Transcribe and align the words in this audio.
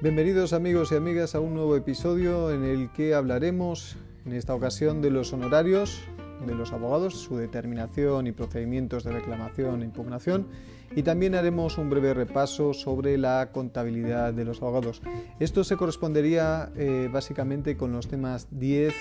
Bienvenidos 0.00 0.52
amigos 0.52 0.92
y 0.92 0.94
amigas 0.94 1.34
a 1.34 1.40
un 1.40 1.52
nuevo 1.52 1.76
episodio 1.76 2.50
en 2.50 2.64
el 2.64 2.90
que 2.92 3.14
hablaremos 3.14 3.96
en 4.24 4.32
esta 4.32 4.54
ocasión 4.54 5.02
de 5.02 5.10
los 5.10 5.32
honorarios 5.32 6.00
de 6.46 6.54
los 6.54 6.72
abogados, 6.72 7.14
su 7.14 7.36
determinación 7.36 8.26
y 8.26 8.32
procedimientos 8.32 9.04
de 9.04 9.12
reclamación 9.12 9.82
e 9.82 9.86
impugnación 9.86 10.46
y 10.94 11.02
también 11.02 11.34
haremos 11.34 11.76
un 11.76 11.90
breve 11.90 12.14
repaso 12.14 12.72
sobre 12.72 13.18
la 13.18 13.50
contabilidad 13.52 14.32
de 14.32 14.44
los 14.44 14.62
abogados. 14.62 15.02
Esto 15.40 15.64
se 15.64 15.76
correspondería 15.76 16.70
eh, 16.76 17.10
básicamente 17.12 17.76
con 17.76 17.92
los 17.92 18.08
temas 18.08 18.46
10 18.52 18.94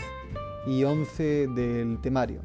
y 0.68 0.84
11 0.84 1.48
del 1.56 2.02
temario. 2.02 2.42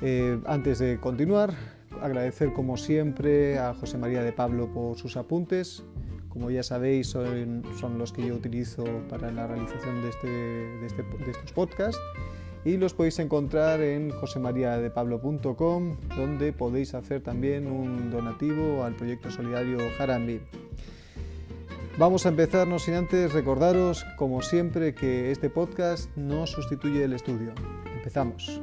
Eh, 0.00 0.40
antes 0.46 0.80
de 0.80 0.98
continuar, 0.98 1.54
agradecer 2.02 2.52
como 2.52 2.76
siempre 2.76 3.58
a 3.58 3.74
José 3.74 3.96
María 3.96 4.22
de 4.22 4.32
Pablo 4.32 4.72
por 4.72 4.96
sus 4.96 5.16
apuntes. 5.16 5.84
Como 6.34 6.50
ya 6.50 6.62
sabéis, 6.62 7.06
son, 7.06 7.62
los 7.96 8.12
que 8.12 8.26
yo 8.26 8.34
utilizo 8.34 8.84
para 9.08 9.30
la 9.30 9.46
realización 9.46 10.02
de, 10.02 10.08
este, 10.10 10.28
de, 10.28 10.86
este, 10.86 11.04
estos 11.30 11.52
podcasts 11.52 12.00
y 12.64 12.76
los 12.76 12.94
podéis 12.94 13.18
encontrar 13.18 13.80
en 13.80 14.10
josemariadepablo.com 14.10 15.96
donde 16.16 16.52
podéis 16.52 16.94
hacer 16.94 17.22
también 17.22 17.70
un 17.70 18.10
donativo 18.10 18.84
al 18.84 18.94
proyecto 18.94 19.30
solidario 19.30 19.78
Jarambi. 19.96 20.40
Vamos 21.96 22.26
a 22.26 22.30
empezar, 22.30 22.66
no 22.66 22.80
sin 22.80 22.94
antes 22.94 23.32
recordaros, 23.32 24.04
como 24.16 24.42
siempre, 24.42 24.94
que 24.94 25.30
este 25.30 25.48
podcast 25.48 26.10
no 26.16 26.46
sustituye 26.48 27.04
el 27.04 27.12
estudio. 27.12 27.52
Empezamos. 27.94 28.60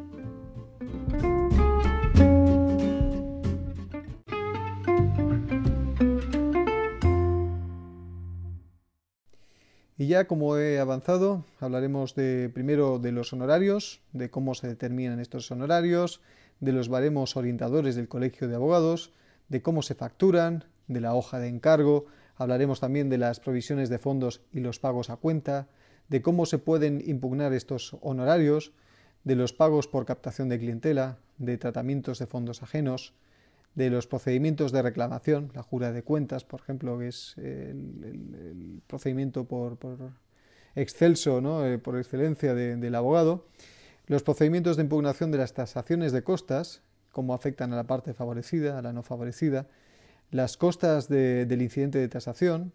Ya 10.11 10.27
como 10.27 10.57
he 10.57 10.77
avanzado, 10.77 11.45
hablaremos 11.61 12.15
de, 12.15 12.49
primero 12.53 12.99
de 12.99 13.13
los 13.13 13.31
honorarios, 13.31 14.01
de 14.11 14.29
cómo 14.29 14.55
se 14.55 14.67
determinan 14.67 15.21
estos 15.21 15.49
honorarios, 15.51 16.19
de 16.59 16.73
los 16.73 16.89
baremos 16.89 17.37
orientadores 17.37 17.95
del 17.95 18.09
Colegio 18.09 18.49
de 18.49 18.55
Abogados, 18.55 19.13
de 19.47 19.61
cómo 19.61 19.81
se 19.81 19.95
facturan, 19.95 20.65
de 20.89 20.99
la 20.99 21.15
hoja 21.15 21.39
de 21.39 21.47
encargo, 21.47 22.07
hablaremos 22.35 22.81
también 22.81 23.09
de 23.09 23.19
las 23.19 23.39
provisiones 23.39 23.87
de 23.87 23.99
fondos 23.99 24.41
y 24.51 24.59
los 24.59 24.79
pagos 24.79 25.09
a 25.09 25.15
cuenta, 25.15 25.69
de 26.09 26.21
cómo 26.21 26.45
se 26.45 26.57
pueden 26.57 27.01
impugnar 27.05 27.53
estos 27.53 27.95
honorarios, 28.01 28.73
de 29.23 29.37
los 29.37 29.53
pagos 29.53 29.87
por 29.87 30.05
captación 30.05 30.49
de 30.49 30.59
clientela, 30.59 31.19
de 31.37 31.57
tratamientos 31.57 32.19
de 32.19 32.27
fondos 32.27 32.61
ajenos, 32.63 33.13
de 33.75 33.89
los 33.89 34.07
procedimientos 34.07 34.71
de 34.71 34.81
reclamación, 34.81 35.51
la 35.53 35.63
jura 35.63 35.91
de 35.91 36.03
cuentas, 36.03 36.43
por 36.43 36.61
ejemplo, 36.61 36.99
que 36.99 37.07
es 37.07 37.35
el, 37.37 38.81
procedimiento 38.87 39.45
por, 39.45 39.77
excelso, 40.75 41.41
¿no? 41.41 41.65
Eh, 41.65 41.77
por 41.77 41.97
excelencia 41.97 42.53
del 42.53 42.95
abogado, 42.95 43.45
los 44.07 44.23
procedimientos 44.23 44.77
de 44.77 44.83
impugnación 44.83 45.31
de 45.31 45.37
las 45.37 45.53
tasaciones 45.53 46.11
de 46.11 46.23
costas, 46.23 46.81
cómo 47.11 47.33
afectan 47.33 47.71
a 47.71 47.75
la 47.77 47.85
parte 47.85 48.13
favorecida, 48.13 48.77
a 48.77 48.81
la 48.81 48.93
no 48.93 49.03
favorecida, 49.03 49.67
las 50.31 50.57
costas 50.57 51.07
del 51.09 51.61
incidente 51.61 51.99
de 51.99 52.07
tasación, 52.07 52.73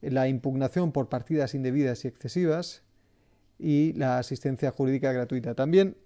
la 0.00 0.28
impugnación 0.28 0.92
por 0.92 1.08
partidas 1.08 1.54
indebidas 1.54 2.04
y 2.04 2.08
excesivas 2.08 2.82
y 3.58 3.92
la 3.94 4.18
asistencia 4.18 4.72
jurídica 4.72 5.12
gratuita. 5.12 5.54
También 5.54 5.96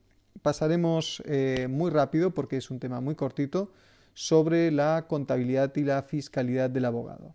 pasaremos 0.43 1.23
eh, 1.25 1.67
muy 1.71 1.91
rápido, 1.91 2.35
porque 2.35 2.59
es 2.59 2.71
un 2.71 2.79
tema 2.79 3.01
muy 3.01 3.15
cortito, 3.15 3.73
sobre 4.17 4.71
la 4.71 5.05
contabilidad 5.09 5.77
y 5.77 5.83
la 5.83 6.03
fiscalidad 6.03 6.71
del 6.71 6.87
abogado. 6.87 7.35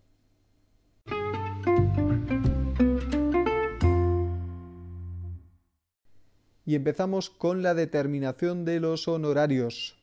Y 6.65 6.73
empezamos 6.73 7.29
con 7.29 7.61
la 7.61 7.75
determinación 7.75 8.65
de 8.65 8.79
los 8.79 9.07
honorarios. 9.07 10.01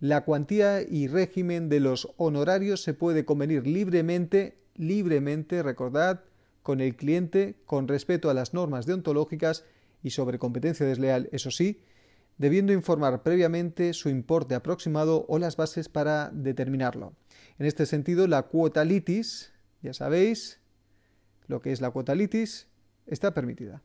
La 0.00 0.26
cuantía 0.26 0.82
y 0.82 1.06
régimen 1.06 1.70
de 1.70 1.80
los 1.80 2.12
honorarios 2.18 2.82
se 2.82 2.92
puede 2.92 3.24
convenir 3.24 3.66
libremente, 3.66 4.58
libremente, 4.76 5.62
recordad, 5.62 6.20
con 6.62 6.82
el 6.82 6.94
cliente 6.94 7.56
con 7.64 7.88
respeto 7.88 8.28
a 8.28 8.34
las 8.34 8.52
normas 8.52 8.84
deontológicas 8.84 9.64
y 10.02 10.10
sobre 10.10 10.38
competencia 10.38 10.84
desleal, 10.84 11.30
eso 11.32 11.50
sí, 11.50 11.80
debiendo 12.38 12.72
informar 12.72 13.22
previamente 13.22 13.92
su 13.92 14.08
importe 14.08 14.54
aproximado 14.54 15.26
o 15.28 15.38
las 15.38 15.56
bases 15.56 15.88
para 15.88 16.30
determinarlo. 16.32 17.14
En 17.58 17.66
este 17.66 17.84
sentido, 17.84 18.26
la 18.26 18.42
cuota 18.44 18.84
litis, 18.84 19.52
ya 19.82 19.92
sabéis 19.92 20.60
lo 21.46 21.60
que 21.60 21.72
es 21.72 21.80
la 21.80 21.90
cuota 21.90 22.14
litis, 22.14 22.68
está 23.06 23.34
permitida. 23.34 23.82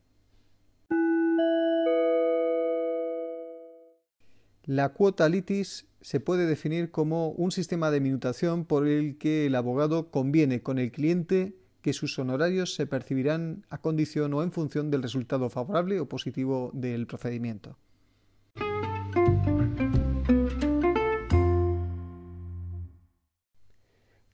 La 4.66 4.90
cuota 4.90 5.28
litis 5.28 5.88
se 6.00 6.20
puede 6.20 6.46
definir 6.46 6.92
como 6.92 7.30
un 7.32 7.52
sistema 7.52 7.92
de 7.92 8.00
minutación 8.00 8.66
por 8.66 8.88
el 8.88 9.18
que 9.18 9.48
el 9.48 9.56
abogado 9.56 10.10
conviene 10.10 10.62
con 10.62 10.80
el 10.80 10.92
cliente 10.92 11.58
que 11.82 11.92
sus 11.92 12.18
honorarios 12.18 12.74
se 12.76 12.88
percibirán 12.88 13.66
a 13.70 13.80
condición 13.80 14.34
o 14.34 14.42
en 14.42 14.54
función 14.54 14.90
del 14.90 15.04
resultado 15.04 15.50
favorable 15.50 16.00
o 16.00 16.08
positivo 16.08 16.72
del 16.74 17.08
procedimiento. 17.08 17.78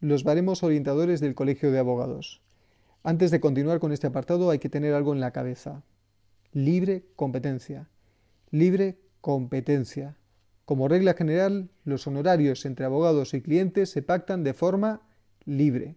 Los 0.09 0.23
baremos 0.23 0.63
orientadores 0.63 1.19
del 1.19 1.35
Colegio 1.35 1.71
de 1.71 1.77
Abogados. 1.77 2.41
Antes 3.03 3.29
de 3.29 3.39
continuar 3.39 3.79
con 3.79 3.91
este 3.91 4.07
apartado 4.07 4.49
hay 4.49 4.57
que 4.57 4.67
tener 4.67 4.95
algo 4.95 5.13
en 5.13 5.19
la 5.19 5.31
cabeza. 5.31 5.83
Libre 6.51 7.05
competencia. 7.15 7.89
Libre 8.49 8.97
competencia. 9.21 10.17
Como 10.65 10.87
regla 10.87 11.13
general, 11.13 11.69
los 11.83 12.07
honorarios 12.07 12.65
entre 12.65 12.87
abogados 12.87 13.35
y 13.35 13.41
clientes 13.41 13.91
se 13.91 14.01
pactan 14.01 14.43
de 14.43 14.55
forma 14.55 15.01
libre. 15.45 15.95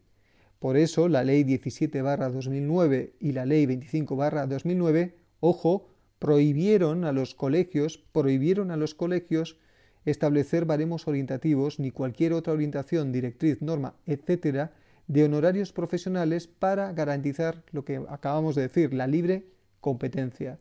Por 0.59 0.77
eso, 0.77 1.09
la 1.09 1.25
Ley 1.25 1.45
17-2009 1.45 3.15
y 3.19 3.33
la 3.33 3.47
Ley 3.47 3.65
25-2009, 3.65 5.15
ojo, 5.41 5.89
prohibieron 6.19 7.05
a 7.07 7.13
los 7.13 7.35
colegios, 7.35 7.97
prohibieron 8.13 8.73
a 8.73 8.77
los 8.77 8.95
colegios 8.95 9.57
establecer 10.05 10.65
baremos 10.65 11.07
orientativos 11.07 11.79
ni 11.79 11.91
cualquier 11.91 12.33
otra 12.33 12.53
orientación, 12.53 13.13
directriz, 13.13 13.63
norma, 13.63 13.95
etcétera, 14.07 14.73
de 15.07 15.25
honorarios 15.25 15.73
profesionales 15.73 16.47
para 16.47 16.93
garantizar 16.93 17.65
lo 17.73 17.85
que 17.85 18.05
acabamos 18.09 18.55
de 18.55 18.63
decir, 18.63 18.95
la 18.95 19.07
libre 19.07 19.47
competencia. 19.81 20.59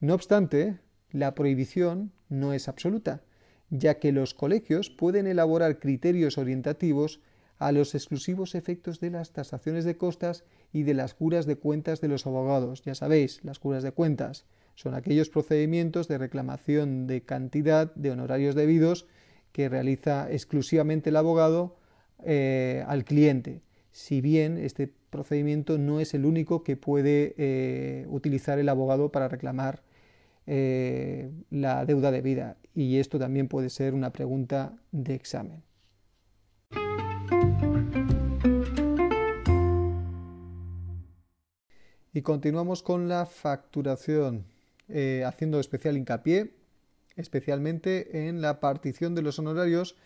No 0.00 0.14
obstante, 0.14 0.78
la 1.10 1.34
prohibición 1.34 2.12
no 2.28 2.52
es 2.52 2.68
absoluta, 2.68 3.22
ya 3.70 3.98
que 3.98 4.12
los 4.12 4.34
colegios 4.34 4.90
pueden 4.90 5.26
elaborar 5.26 5.78
criterios 5.78 6.38
orientativos 6.38 7.20
a 7.58 7.72
los 7.72 7.94
exclusivos 7.94 8.54
efectos 8.54 9.00
de 9.00 9.10
las 9.10 9.32
tasaciones 9.32 9.84
de 9.84 9.96
costas 9.96 10.44
y 10.72 10.82
de 10.82 10.94
las 10.94 11.14
curas 11.14 11.46
de 11.46 11.56
cuentas 11.56 12.00
de 12.00 12.08
los 12.08 12.26
abogados. 12.26 12.82
Ya 12.82 12.94
sabéis, 12.94 13.40
las 13.44 13.58
curas 13.58 13.82
de 13.82 13.92
cuentas 13.92 14.44
son 14.74 14.94
aquellos 14.94 15.28
procedimientos 15.28 16.08
de 16.08 16.18
reclamación 16.18 17.06
de 17.06 17.22
cantidad 17.22 17.94
de 17.94 18.10
honorarios 18.10 18.54
debidos 18.54 19.06
que 19.52 19.68
realiza 19.68 20.30
exclusivamente 20.30 21.10
el 21.10 21.16
abogado 21.16 21.76
eh, 22.24 22.84
al 22.88 23.04
cliente, 23.04 23.62
si 23.92 24.20
bien 24.20 24.58
este 24.58 24.92
procedimiento 25.10 25.78
no 25.78 26.00
es 26.00 26.14
el 26.14 26.24
único 26.24 26.64
que 26.64 26.76
puede 26.76 27.34
eh, 27.38 28.06
utilizar 28.08 28.58
el 28.58 28.68
abogado 28.68 29.12
para 29.12 29.28
reclamar 29.28 29.82
eh, 30.46 31.30
la 31.50 31.84
deuda 31.84 32.10
debida 32.10 32.56
y 32.74 32.98
esto 32.98 33.18
también 33.18 33.46
puede 33.46 33.70
ser 33.70 33.94
una 33.94 34.12
pregunta 34.12 34.76
de 34.90 35.14
examen. 35.14 35.62
Y 42.12 42.22
continuamos 42.22 42.82
con 42.82 43.08
la 43.08 43.26
facturación. 43.26 44.53
Eh, 44.88 45.24
haciendo 45.26 45.60
especial 45.60 45.96
hincapié 45.96 46.52
especialmente 47.16 48.28
en 48.28 48.40
la 48.40 48.60
partición 48.60 49.14
de 49.14 49.22
los 49.22 49.38
honorarios 49.38 49.96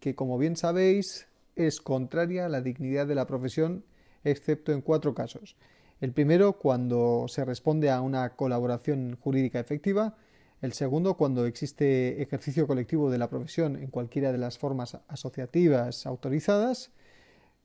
que 0.00 0.14
como 0.14 0.36
bien 0.36 0.56
sabéis 0.56 1.26
es 1.54 1.80
contraria 1.80 2.46
a 2.46 2.48
la 2.48 2.60
dignidad 2.60 3.06
de 3.06 3.14
la 3.14 3.26
profesión 3.26 3.84
excepto 4.24 4.72
en 4.72 4.82
cuatro 4.82 5.14
casos. 5.14 5.56
El 6.00 6.12
primero 6.12 6.54
cuando 6.54 7.26
se 7.28 7.44
responde 7.44 7.90
a 7.90 8.00
una 8.00 8.36
colaboración 8.36 9.16
jurídica 9.20 9.60
efectiva, 9.60 10.16
el 10.60 10.72
segundo 10.72 11.14
cuando 11.14 11.46
existe 11.46 12.20
ejercicio 12.20 12.66
colectivo 12.66 13.10
de 13.10 13.18
la 13.18 13.30
profesión 13.30 13.76
en 13.76 13.88
cualquiera 13.88 14.32
de 14.32 14.38
las 14.38 14.58
formas 14.58 14.98
asociativas 15.08 16.04
autorizadas, 16.06 16.90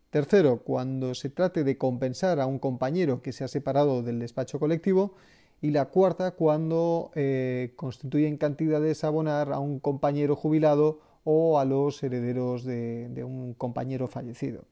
tercero 0.09 0.62
cuando 0.63 1.15
se 1.15 1.29
trate 1.29 1.63
de 1.63 1.77
compensar 1.77 2.39
a 2.39 2.45
un 2.45 2.59
compañero 2.59 3.21
que 3.21 3.33
se 3.33 3.44
ha 3.44 3.47
separado 3.47 4.03
del 4.03 4.19
despacho 4.19 4.59
colectivo 4.59 5.15
y 5.61 5.69
la 5.69 5.85
cuarta 5.85 6.31
cuando 6.31 7.11
eh, 7.15 7.73
constituyen 7.75 8.37
cantidades 8.37 9.03
a 9.03 9.07
abonar 9.07 9.53
a 9.53 9.59
un 9.59 9.79
compañero 9.79 10.35
jubilado 10.35 10.99
o 11.23 11.59
a 11.59 11.65
los 11.65 12.01
herederos 12.01 12.65
de, 12.65 13.23
un 13.23 13.53
compañero 13.53 14.07
fallecido. 14.07 14.65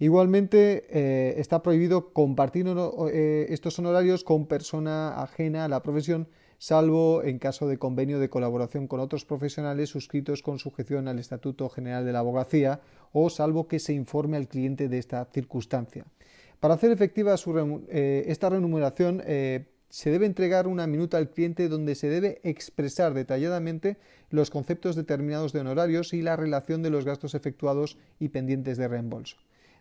Igualmente, 0.00 0.86
eh, 0.90 1.34
está 1.38 1.62
prohibido 1.62 2.12
compartir 2.12 2.66
eh, 3.12 3.46
estos 3.50 3.78
honorarios 3.78 4.24
con 4.24 4.46
persona 4.46 5.22
ajena 5.22 5.64
a 5.64 5.68
la 5.68 5.82
profesión, 5.82 6.28
salvo 6.58 7.22
en 7.22 7.38
caso 7.38 7.68
de 7.68 7.78
convenio 7.78 8.18
de 8.18 8.28
colaboración 8.28 8.88
con 8.88 8.98
otros 8.98 9.24
profesionales 9.24 9.90
suscritos 9.90 10.42
con 10.42 10.58
sujeción 10.58 11.06
al 11.06 11.20
Estatuto 11.20 11.68
General 11.68 12.04
de 12.04 12.12
la 12.12 12.20
Abogacía 12.20 12.80
o 13.12 13.30
salvo 13.30 13.68
que 13.68 13.78
se 13.78 13.92
informe 13.92 14.36
al 14.36 14.48
cliente 14.48 14.88
de 14.88 14.98
esta 14.98 15.24
circunstancia. 15.26 16.04
Para 16.58 16.74
hacer 16.74 16.90
efectiva 16.90 17.36
eh, 17.88 18.24
esta 18.26 18.48
remuneración, 18.50 19.22
se 19.88 20.10
debe 20.10 20.26
entregar 20.26 20.66
una 20.66 20.86
minuta 20.86 21.16
al 21.16 21.30
cliente 21.30 21.68
donde 21.68 21.94
se 21.94 22.08
debe 22.08 22.40
expresar 22.42 23.14
detalladamente 23.14 23.96
los 24.30 24.50
conceptos 24.50 24.96
determinados 24.96 25.52
de 25.52 25.60
honorarios 25.60 26.12
y 26.12 26.22
la 26.22 26.36
relación 26.36 26.82
de 26.82 26.90
los 26.90 27.04
gastos 27.04 27.34
efectuados 27.34 27.96
y 28.20 28.28
pendientes 28.28 28.76
de 28.76 28.88
reembolso. 28.88 29.36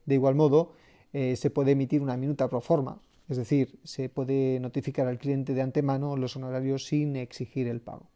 De 0.05 0.15
igual 0.15 0.35
modo, 0.35 0.73
eh, 1.13 1.35
se 1.35 1.49
puede 1.49 1.71
emitir 1.71 2.01
una 2.01 2.15
minuta 2.15 2.47
pro 2.47 2.61
forma, 2.61 3.01
es 3.27 3.37
decir, 3.37 3.79
se 3.83 4.07
puede 4.07 4.59
notificar 4.61 5.07
al 5.07 5.17
cliente 5.17 5.53
de 5.53 5.61
antemano 5.61 6.15
los 6.15 6.37
honorarios 6.37 6.85
sin 6.85 7.17
exigir 7.17 7.67
el 7.67 7.81
pago. 7.81 8.09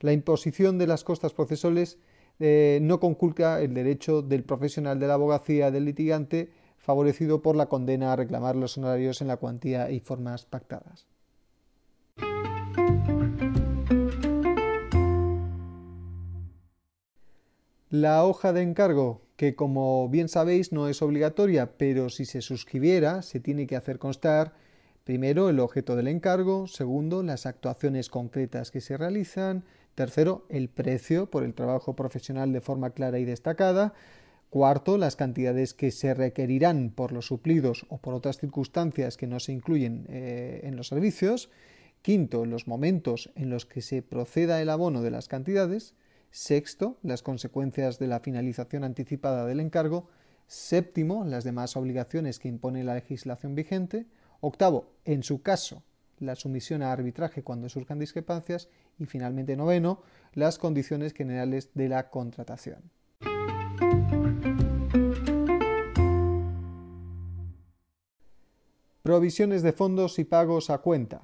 La 0.00 0.12
imposición 0.12 0.76
de 0.78 0.86
las 0.86 1.04
costas 1.04 1.32
procesales 1.32 1.98
eh, 2.38 2.78
no 2.82 3.00
conculca 3.00 3.60
el 3.60 3.74
derecho 3.74 4.22
del 4.22 4.44
profesional 4.44 4.98
de 4.98 5.06
la 5.06 5.14
abogacía 5.14 5.70
del 5.70 5.86
litigante 5.86 6.50
favorecido 6.78 7.42
por 7.42 7.56
la 7.56 7.66
condena 7.66 8.12
a 8.12 8.16
reclamar 8.16 8.56
los 8.56 8.76
honorarios 8.78 9.20
en 9.20 9.28
la 9.28 9.36
cuantía 9.36 9.90
y 9.90 10.00
formas 10.00 10.46
pactadas. 10.46 11.09
La 17.90 18.24
hoja 18.24 18.52
de 18.52 18.62
encargo 18.62 19.20
que 19.36 19.56
como 19.56 20.08
bien 20.08 20.28
sabéis 20.28 20.70
no 20.70 20.86
es 20.86 21.02
obligatoria, 21.02 21.72
pero 21.76 22.08
si 22.08 22.24
se 22.24 22.40
suscribiera 22.40 23.22
se 23.22 23.40
tiene 23.40 23.66
que 23.66 23.74
hacer 23.74 23.98
constar 23.98 24.52
primero 25.02 25.48
el 25.48 25.58
objeto 25.58 25.96
del 25.96 26.06
encargo, 26.06 26.68
segundo 26.68 27.24
las 27.24 27.46
actuaciones 27.46 28.08
concretas 28.08 28.70
que 28.70 28.80
se 28.80 28.96
realizan, 28.96 29.64
tercero 29.96 30.46
el 30.50 30.68
precio 30.68 31.28
por 31.32 31.42
el 31.42 31.52
trabajo 31.52 31.96
profesional 31.96 32.52
de 32.52 32.60
forma 32.60 32.90
clara 32.90 33.18
y 33.18 33.24
destacada, 33.24 33.92
cuarto 34.50 34.96
las 34.96 35.16
cantidades 35.16 35.74
que 35.74 35.90
se 35.90 36.14
requerirán 36.14 36.90
por 36.90 37.10
los 37.10 37.26
suplidos 37.26 37.86
o 37.88 37.98
por 37.98 38.14
otras 38.14 38.38
circunstancias 38.38 39.16
que 39.16 39.26
no 39.26 39.40
se 39.40 39.50
incluyen 39.50 40.06
eh, 40.10 40.60
en 40.62 40.76
los 40.76 40.86
servicios, 40.86 41.50
quinto 42.02 42.46
los 42.46 42.68
momentos 42.68 43.32
en 43.34 43.50
los 43.50 43.66
que 43.66 43.82
se 43.82 44.00
proceda 44.00 44.62
el 44.62 44.70
abono 44.70 45.02
de 45.02 45.10
las 45.10 45.26
cantidades, 45.26 45.96
Sexto, 46.30 46.96
las 47.02 47.22
consecuencias 47.22 47.98
de 47.98 48.06
la 48.06 48.20
finalización 48.20 48.84
anticipada 48.84 49.46
del 49.46 49.58
encargo. 49.58 50.08
Séptimo, 50.46 51.24
las 51.24 51.42
demás 51.42 51.76
obligaciones 51.76 52.38
que 52.38 52.48
impone 52.48 52.84
la 52.84 52.94
legislación 52.94 53.56
vigente. 53.56 54.06
Octavo, 54.40 54.92
en 55.04 55.24
su 55.24 55.42
caso, 55.42 55.82
la 56.18 56.36
sumisión 56.36 56.82
a 56.82 56.92
arbitraje 56.92 57.42
cuando 57.42 57.68
surjan 57.68 57.98
discrepancias. 57.98 58.68
Y 58.98 59.06
finalmente, 59.06 59.56
noveno, 59.56 60.02
las 60.32 60.58
condiciones 60.58 61.14
generales 61.14 61.70
de 61.74 61.88
la 61.88 62.10
contratación. 62.10 62.90
Provisiones 69.02 69.62
de 69.62 69.72
fondos 69.72 70.20
y 70.20 70.24
pagos 70.24 70.70
a 70.70 70.78
cuenta 70.78 71.22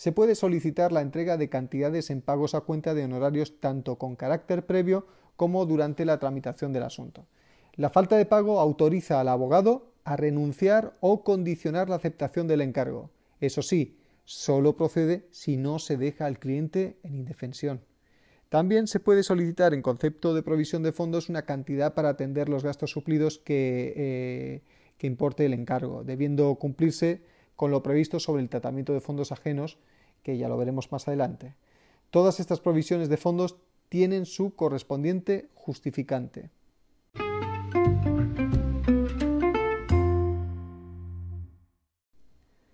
se 0.00 0.12
puede 0.12 0.34
solicitar 0.34 0.92
la 0.92 1.02
entrega 1.02 1.36
de 1.36 1.50
cantidades 1.50 2.08
en 2.08 2.22
pagos 2.22 2.54
a 2.54 2.62
cuenta 2.62 2.94
de 2.94 3.04
honorarios 3.04 3.60
tanto 3.60 3.96
con 3.96 4.16
carácter 4.16 4.64
previo 4.64 5.06
como 5.36 5.66
durante 5.66 6.06
la 6.06 6.18
tramitación 6.18 6.72
del 6.72 6.84
asunto. 6.84 7.26
La 7.74 7.90
falta 7.90 8.16
de 8.16 8.24
pago 8.24 8.60
autoriza 8.60 9.20
al 9.20 9.28
abogado 9.28 9.92
a 10.04 10.16
renunciar 10.16 10.96
o 11.00 11.22
condicionar 11.22 11.90
la 11.90 11.96
aceptación 11.96 12.48
del 12.48 12.62
encargo. 12.62 13.10
Eso 13.40 13.60
sí, 13.60 13.98
solo 14.24 14.74
procede 14.74 15.26
si 15.32 15.58
no 15.58 15.78
se 15.78 15.98
deja 15.98 16.24
al 16.24 16.38
cliente 16.38 16.96
en 17.02 17.14
indefensión. 17.14 17.82
También 18.48 18.86
se 18.86 19.00
puede 19.00 19.22
solicitar 19.22 19.74
en 19.74 19.82
concepto 19.82 20.32
de 20.32 20.42
provisión 20.42 20.82
de 20.82 20.92
fondos 20.92 21.28
una 21.28 21.42
cantidad 21.42 21.92
para 21.92 22.08
atender 22.08 22.48
los 22.48 22.64
gastos 22.64 22.90
suplidos 22.90 23.36
que, 23.36 23.92
eh, 23.94 24.62
que 24.96 25.06
importe 25.06 25.44
el 25.44 25.52
encargo, 25.52 26.04
debiendo 26.04 26.54
cumplirse 26.54 27.20
con 27.60 27.70
lo 27.70 27.82
previsto 27.82 28.18
sobre 28.20 28.40
el 28.40 28.48
tratamiento 28.48 28.94
de 28.94 29.02
fondos 29.02 29.32
ajenos, 29.32 29.76
que 30.22 30.38
ya 30.38 30.48
lo 30.48 30.56
veremos 30.56 30.90
más 30.92 31.06
adelante. 31.06 31.56
Todas 32.08 32.40
estas 32.40 32.58
provisiones 32.58 33.10
de 33.10 33.18
fondos 33.18 33.58
tienen 33.90 34.24
su 34.24 34.54
correspondiente 34.54 35.50
justificante. 35.52 36.48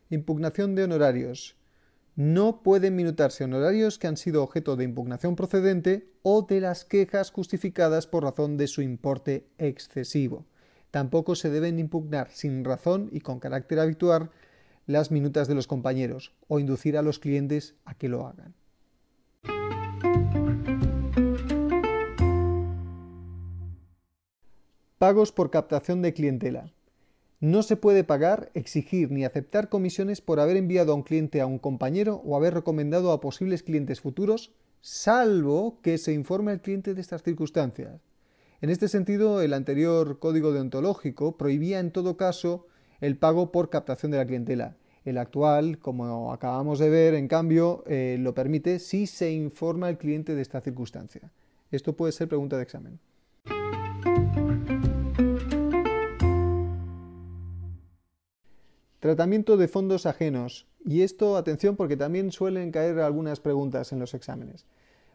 Impugnación 0.09 0.77
de 0.77 0.85
honorarios. 0.85 1.57
No 2.15 2.63
pueden 2.63 2.95
minutarse 2.95 3.43
honorarios 3.43 3.99
que 3.99 4.07
han 4.07 4.17
sido 4.17 4.45
objeto 4.45 4.77
de 4.77 4.85
impugnación 4.85 5.35
procedente 5.35 6.13
o 6.23 6.43
de 6.43 6.61
las 6.61 6.85
quejas 6.85 7.33
justificadas 7.33 8.07
por 8.07 8.23
razón 8.23 8.57
de 8.57 8.69
su 8.69 8.83
importe 8.83 9.49
excesivo. 9.59 10.47
Tampoco 10.93 11.35
se 11.35 11.51
deben 11.51 11.81
impugnar 11.81 12.31
sin 12.31 12.65
razón 12.65 13.09
y 13.11 13.19
con 13.19 13.41
carácter 13.41 13.81
habitual 13.81 14.31
las 14.87 15.11
minutas 15.11 15.49
de 15.49 15.55
los 15.55 15.67
compañeros 15.67 16.33
o 16.49 16.59
inducir 16.61 16.97
a 16.97 17.03
los 17.03 17.19
clientes 17.19 17.75
a 17.85 17.95
que 17.95 18.09
lo 18.09 18.27
hagan. 18.27 18.55
Pagos 24.99 25.31
por 25.31 25.51
captación 25.51 26.01
de 26.01 26.15
clientela. 26.15 26.73
No 27.39 27.63
se 27.63 27.77
puede 27.77 28.03
pagar, 28.03 28.51
exigir 28.55 29.11
ni 29.11 29.25
aceptar 29.25 29.69
comisiones 29.69 30.23
por 30.23 30.41
haber 30.41 30.57
enviado 30.57 30.93
a 30.93 30.95
un 30.95 31.03
cliente 31.03 31.43
a 31.43 31.47
un 31.47 31.59
compañero 31.59 32.23
o 32.25 32.35
haber 32.35 32.55
recomendado 32.55 33.13
a 33.13 33.21
posibles 33.21 33.63
clientes 33.63 34.01
futuros, 34.01 34.53
salvo 34.81 35.81
que 35.83 35.99
se 35.99 36.15
informe 36.15 36.53
al 36.53 36.63
cliente 36.63 36.95
de 36.95 37.01
estas 37.03 37.23
circunstancias. 37.23 38.01
En 38.63 38.71
este 38.71 38.89
sentido, 38.89 39.43
el 39.43 39.53
anterior 39.53 40.19
código 40.19 40.53
deontológico 40.53 41.37
prohibía 41.37 41.79
en 41.79 41.91
todo 41.91 42.17
caso 42.17 42.67
el 43.01 43.17
pago 43.17 43.53
por 43.53 43.71
captación 43.71 44.13
de 44.13 44.19
la 44.19 44.27
clientela. 44.27 44.77
El 45.05 45.19
actual, 45.19 45.79
como 45.79 46.33
acabamos 46.33 46.79
de 46.79 46.91
ver, 46.91 47.15
en 47.15 47.29
cambio, 47.29 47.85
eh, 47.87 48.17
lo 48.19 48.35
permite 48.35 48.79
si 48.79 49.07
se 49.07 49.31
informa 49.31 49.87
al 49.87 49.99
cliente 49.99 50.35
de 50.35 50.43
esta 50.43 50.61
circunstancia. 50.61 51.31
Esto 51.71 51.95
puede 51.95 52.13
ser 52.13 52.29
pregunta 52.29 52.57
de 52.57 52.63
examen. 52.63 52.99
Tratamiento 58.99 59.57
de 59.57 59.69
fondos 59.69 60.07
ajenos. 60.07 60.67
Y 60.85 61.03
esto, 61.03 61.37
atención, 61.37 61.77
porque 61.77 61.97
también 61.97 62.33
suelen 62.33 62.73
caer 62.73 62.99
algunas 62.99 63.39
preguntas 63.39 63.93
en 63.93 64.01
los 64.01 64.15
exámenes. 64.15 64.65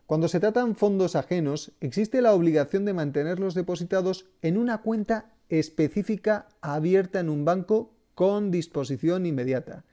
Cuando 0.05 0.27
se 0.27 0.39
tratan 0.39 0.75
fondos 0.75 1.15
ajenos, 1.15 1.71
existe 1.79 2.21
la 2.21 2.33
obligación 2.33 2.85
de 2.85 2.93
mantenerlos 2.93 3.53
depositados 3.53 4.25
en 4.41 4.57
una 4.57 4.79
cuenta 4.81 5.31
específica 5.51 6.47
abierta 6.61 7.19
en 7.19 7.29
un 7.29 7.45
banco 7.45 7.91
con 8.15 8.51
disposición 8.51 9.25
inmediata. 9.25 9.83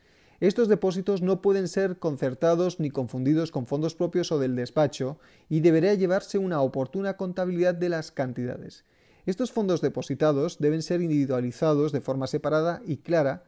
Estos 0.41 0.69
depósitos 0.69 1.21
no 1.21 1.43
pueden 1.43 1.67
ser 1.67 1.99
concertados 1.99 2.79
ni 2.79 2.91
confundidos 2.91 3.51
con 3.51 3.67
fondos 3.67 3.97
propios 3.97 4.31
o 4.31 4.39
del 4.39 4.55
despacho 4.55 5.19
y 5.49 5.61
deberá 5.61 5.95
llevarse 5.95 6.39
una 6.39 6.61
oportuna 6.61 7.17
contabilidad 7.17 7.75
de 7.75 7.89
las 7.89 8.13
cantidades. 8.13 8.85
Estos 9.27 9.51
fondos 9.51 9.81
depositados 9.81 10.59
deben 10.59 10.81
ser 10.81 11.03
individualizados 11.03 11.91
de 11.91 12.01
forma 12.01 12.29
separada 12.29 12.81
y 12.87 12.99
clara, 12.99 13.43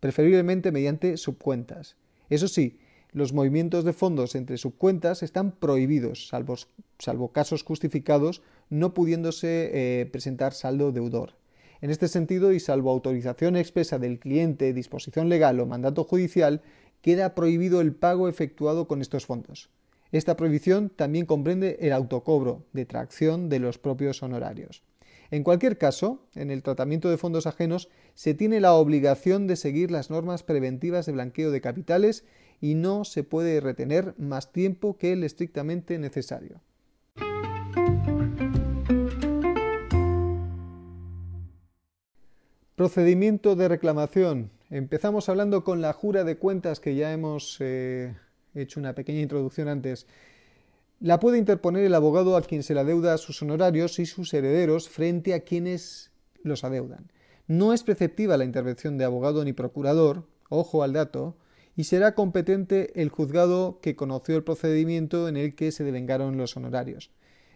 preferiblemente 0.00 0.72
mediante 0.72 1.16
subcuentas. 1.16 1.94
Eso 2.28 2.48
sí, 2.48 2.80
los 3.12 3.32
movimientos 3.32 3.84
de 3.84 3.92
fondos 3.92 4.34
entre 4.34 4.58
subcuentas 4.58 5.22
están 5.22 5.52
prohibidos, 5.52 6.28
salvo, 6.28 7.28
casos 7.32 7.62
justificados, 7.62 8.42
no 8.68 8.94
pudiéndose 8.94 9.70
eh, 9.72 10.06
presentar 10.06 10.54
saldo 10.54 10.90
deudor. 10.90 11.34
En 11.82 11.90
este 11.90 12.06
sentido, 12.06 12.52
y 12.52 12.60
salvo 12.60 12.92
autorización 12.92 13.56
expresa 13.56 13.98
del 13.98 14.20
cliente, 14.20 14.72
disposición 14.72 15.28
legal 15.28 15.58
o 15.58 15.66
mandato 15.66 16.04
judicial, 16.04 16.62
queda 17.00 17.34
prohibido 17.34 17.80
el 17.80 17.92
pago 17.92 18.28
efectuado 18.28 18.86
con 18.86 19.02
estos 19.02 19.26
fondos. 19.26 19.68
Esta 20.12 20.36
prohibición 20.36 20.90
también 20.90 21.26
comprende 21.26 21.78
el 21.80 21.92
autocobro, 21.92 22.64
detracción 22.72 23.48
de 23.48 23.58
los 23.58 23.78
propios 23.78 24.22
honorarios. 24.22 24.84
En 25.32 25.42
cualquier 25.42 25.76
caso, 25.76 26.22
en 26.36 26.52
el 26.52 26.62
tratamiento 26.62 27.10
de 27.10 27.18
fondos 27.18 27.48
ajenos 27.48 27.88
se 28.14 28.34
tiene 28.34 28.60
la 28.60 28.74
obligación 28.74 29.48
de 29.48 29.56
seguir 29.56 29.90
las 29.90 30.08
normas 30.08 30.44
preventivas 30.44 31.06
de 31.06 31.12
blanqueo 31.12 31.50
de 31.50 31.60
capitales 31.60 32.24
y 32.60 32.76
no 32.76 33.04
se 33.04 33.24
puede 33.24 33.60
retener 33.60 34.14
más 34.18 34.52
tiempo 34.52 34.98
que 34.98 35.14
el 35.14 35.24
estrictamente 35.24 35.98
necesario. 35.98 36.60
Procedimiento 42.82 43.54
de 43.54 43.68
reclamación. 43.68 44.50
Empezamos 44.68 45.28
hablando 45.28 45.62
con 45.62 45.80
la 45.80 45.92
jura 45.92 46.24
de 46.24 46.36
cuentas 46.36 46.80
que 46.80 46.96
ya 46.96 47.12
hemos 47.12 47.58
eh, 47.60 48.16
hecho 48.56 48.80
una 48.80 48.92
pequeña 48.92 49.20
introducción 49.20 49.68
antes. 49.68 50.08
La 50.98 51.20
puede 51.20 51.38
interponer 51.38 51.84
el 51.84 51.94
abogado 51.94 52.36
a 52.36 52.42
quien 52.42 52.64
se 52.64 52.74
le 52.74 52.80
adeuda 52.80 53.18
sus 53.18 53.40
honorarios 53.40 54.00
y 54.00 54.06
sus 54.06 54.34
herederos 54.34 54.88
frente 54.88 55.32
a 55.32 55.44
quienes 55.44 56.10
los 56.42 56.64
adeudan. 56.64 57.12
No 57.46 57.72
es 57.72 57.84
preceptiva 57.84 58.36
la 58.36 58.44
intervención 58.44 58.98
de 58.98 59.04
abogado 59.04 59.44
ni 59.44 59.52
procurador, 59.52 60.26
ojo 60.48 60.82
al 60.82 60.92
dato, 60.92 61.36
y 61.76 61.84
será 61.84 62.16
competente 62.16 63.00
el 63.00 63.10
juzgado 63.10 63.78
que 63.80 63.94
conoció 63.94 64.34
el 64.34 64.42
procedimiento 64.42 65.28
en 65.28 65.36
el 65.36 65.54
que 65.54 65.70
se 65.70 65.84
devengaron 65.84 66.36
los 66.36 66.56
honorarios. 66.56 67.12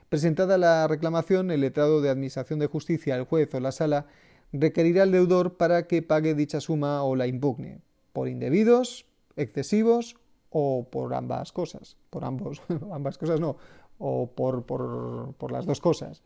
Presentada 0.09 0.57
la 0.57 0.87
reclamación, 0.87 1.51
el 1.51 1.63
letrado 1.63 2.01
de 2.01 2.11
Administración 2.11 2.61
de 2.61 2.69
Justicia, 2.69 3.17
el 3.17 3.25
juez 3.25 3.53
o 3.55 3.59
la 3.59 3.73
sala 3.73 4.07
requerirá 4.53 5.03
al 5.03 5.13
deudor 5.13 5.57
para 5.57 5.87
que 5.87 6.03
pague 6.03 6.35
dicha 6.35 6.61
suma 6.61 7.03
o 7.03 7.17
la 7.17 7.27
impugne, 7.27 7.81
por 8.13 8.29
indebidos, 8.29 9.07
excesivos 9.37 10.17
o 10.51 10.89
por 10.91 11.15
ambas 11.15 11.53
cosas. 11.53 11.97
Por 12.11 12.25
ambos, 12.25 12.63
ambas 12.93 13.19
cosas 13.19 13.41
no, 13.41 13.57
o 13.99 14.31
por, 14.31 14.65
por, 14.65 15.53
las 15.53 15.67
dos 15.67 15.81
cosas. 15.81 16.23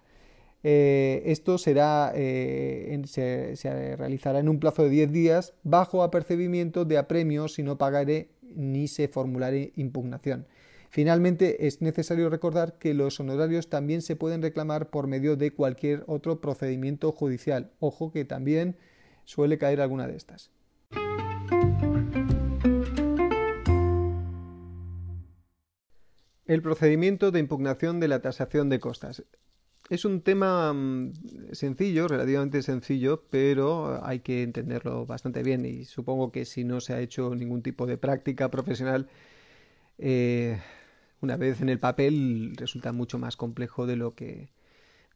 Eh, 0.62 1.22
esto 1.26 1.56
será, 1.56 2.12
eh, 2.14 3.00
se, 3.06 3.96
realizará 3.96 4.40
en 4.40 4.48
un 4.48 4.60
plazo 4.60 4.82
de 4.82 4.90
10 4.90 5.12
días 5.12 5.54
bajo 5.62 6.02
apercibimiento 6.02 6.84
de 6.84 6.98
apremio 6.98 7.48
si 7.48 7.62
no 7.62 7.78
pagaré 7.78 8.28
ni 8.42 8.88
se 8.88 9.08
formularé 9.08 9.72
impugnación. 9.76 10.46
Finalmente, 10.92 11.68
es 11.68 11.80
necesario 11.80 12.28
recordar 12.30 12.76
que 12.76 12.94
los 12.94 13.20
honorarios 13.20 13.70
también 13.70 14.02
se 14.02 14.16
pueden 14.16 14.42
reclamar 14.42 14.90
por 14.90 15.06
medio 15.06 15.36
de 15.36 15.52
cualquier 15.52 16.02
otro 16.08 16.40
procedimiento 16.40 17.12
judicial. 17.12 17.70
Ojo 17.78 18.10
que 18.10 18.24
también 18.24 18.76
suele 19.24 19.56
caer 19.56 19.80
alguna 19.80 20.08
de 20.08 20.16
estas. 20.16 20.50
El 26.44 26.60
procedimiento 26.60 27.30
de 27.30 27.38
impugnación 27.38 28.00
de 28.00 28.08
la 28.08 28.20
tasación 28.20 28.68
de 28.68 28.80
costas. 28.80 29.22
Es 29.90 30.04
un 30.04 30.22
tema 30.22 30.72
mm, 30.72 31.12
sencillo, 31.52 32.08
relativamente 32.08 32.62
sencillo, 32.62 33.22
pero 33.30 34.04
hay 34.04 34.18
que 34.20 34.42
entenderlo 34.42 35.06
bastante 35.06 35.44
bien 35.44 35.64
y 35.64 35.84
supongo 35.84 36.32
que 36.32 36.44
si 36.44 36.64
no 36.64 36.80
se 36.80 36.94
ha 36.94 37.00
hecho 37.00 37.32
ningún 37.36 37.62
tipo 37.62 37.86
de 37.86 37.96
práctica 37.96 38.50
profesional, 38.50 39.08
eh, 39.98 40.58
una 41.20 41.36
vez 41.36 41.60
en 41.60 41.68
el 41.68 41.78
papel 41.78 42.54
resulta 42.56 42.92
mucho 42.92 43.18
más 43.18 43.36
complejo 43.36 43.86
de 43.86 43.96
lo 43.96 44.14
que 44.14 44.50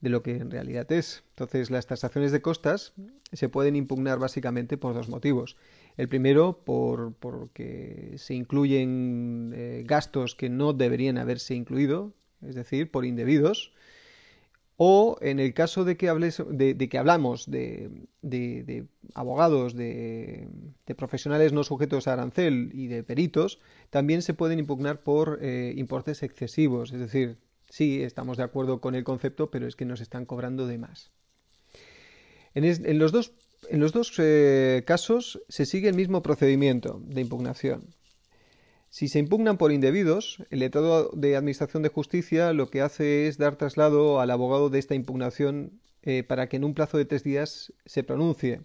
de 0.05 0.11
lo 0.11 0.23
que 0.23 0.37
en 0.37 0.51
realidad 0.51 0.91
es. 0.93 1.25
Entonces, 1.31 1.71
las 1.71 1.87
tasaciones 1.87 2.31
de 2.31 2.43
costas 2.43 2.93
se 3.33 3.49
pueden 3.49 3.75
impugnar 3.75 4.19
básicamente 4.19 4.77
por 4.77 4.93
dos 4.93 5.09
motivos. 5.09 5.57
El 5.97 6.09
primero, 6.09 6.61
por 6.63 7.15
porque 7.15 8.13
se 8.19 8.35
incluyen 8.35 9.53
eh, 9.57 9.83
gastos 9.87 10.35
que 10.35 10.51
no 10.51 10.75
deberían 10.75 11.17
haberse 11.17 11.55
incluido, 11.55 12.13
es 12.43 12.55
decir, 12.55 12.91
por 12.91 13.07
indebidos, 13.07 13.73
o 14.77 15.17
en 15.23 15.39
el 15.39 15.55
caso 15.55 15.85
de 15.85 15.97
que, 15.97 16.09
hables, 16.11 16.43
de, 16.51 16.77
que 16.89 16.99
hablamos 16.99 17.51
de, 17.51 17.91
abogados, 19.15 19.75
de, 20.87 20.95
profesionales 20.95 21.53
no 21.53 21.65
sujetos 21.65 22.07
a 22.07 22.15
arancel 22.15 22.71
y 22.73 22.87
de 22.89 23.03
peritos, 23.03 23.59
también 23.91 24.23
se 24.23 24.35
pueden 24.35 24.59
impugnar 24.59 25.03
por 25.03 25.39
eh, 25.43 25.73
importes 25.77 26.23
excesivos. 26.23 26.93
Es 26.93 27.01
decir, 27.01 27.39
sí, 27.71 28.03
estamos 28.03 28.37
de 28.37 28.45
acuerdo 28.45 28.81
con 28.81 28.95
el 28.95 29.05
concepto, 29.05 29.51
pero 29.51 29.67
es 29.67 29.77
que 29.77 29.85
nos 29.85 30.01
están 30.01 30.27
cobrando 30.27 30.67
de 30.67 30.79
más. 30.79 31.11
En, 32.55 32.99
los 32.99 33.11
dos, 33.11 33.33
en 33.69 33.81
los 33.81 33.93
dos 33.93 34.13
eh, 34.19 34.85
casos 34.87 35.43
se 35.49 35.67
sigue 35.67 35.89
el 35.89 35.97
mismo 35.97 36.23
procedimiento 36.23 37.01
de 37.05 37.21
impugnación. 37.21 37.95
Si 38.91 39.09
se 39.09 39.19
impugnan 39.19 39.59
por 39.59 39.73
indebidos, 39.73 40.39
el 40.51 40.61
letrado 40.61 41.11
de 41.15 41.35
Administración 41.35 41.83
de 41.83 41.89
Justicia 41.89 42.53
lo 42.53 42.71
que 42.71 42.81
hace 42.81 43.27
es 43.27 43.39
dar 43.39 43.57
traslado 43.57 44.21
al 44.21 44.31
abogado 44.31 44.71
de 44.71 44.79
esta 44.79 44.95
impugnación 44.95 45.81
eh, 46.03 46.23
para 46.23 46.49
que 46.49 46.59
en 46.59 46.65
un 46.65 46.75
plazo 46.75 46.97
de 46.97 47.05
tres 47.05 47.25
días 47.25 47.73
se 47.87 48.05
pronuncie. 48.05 48.61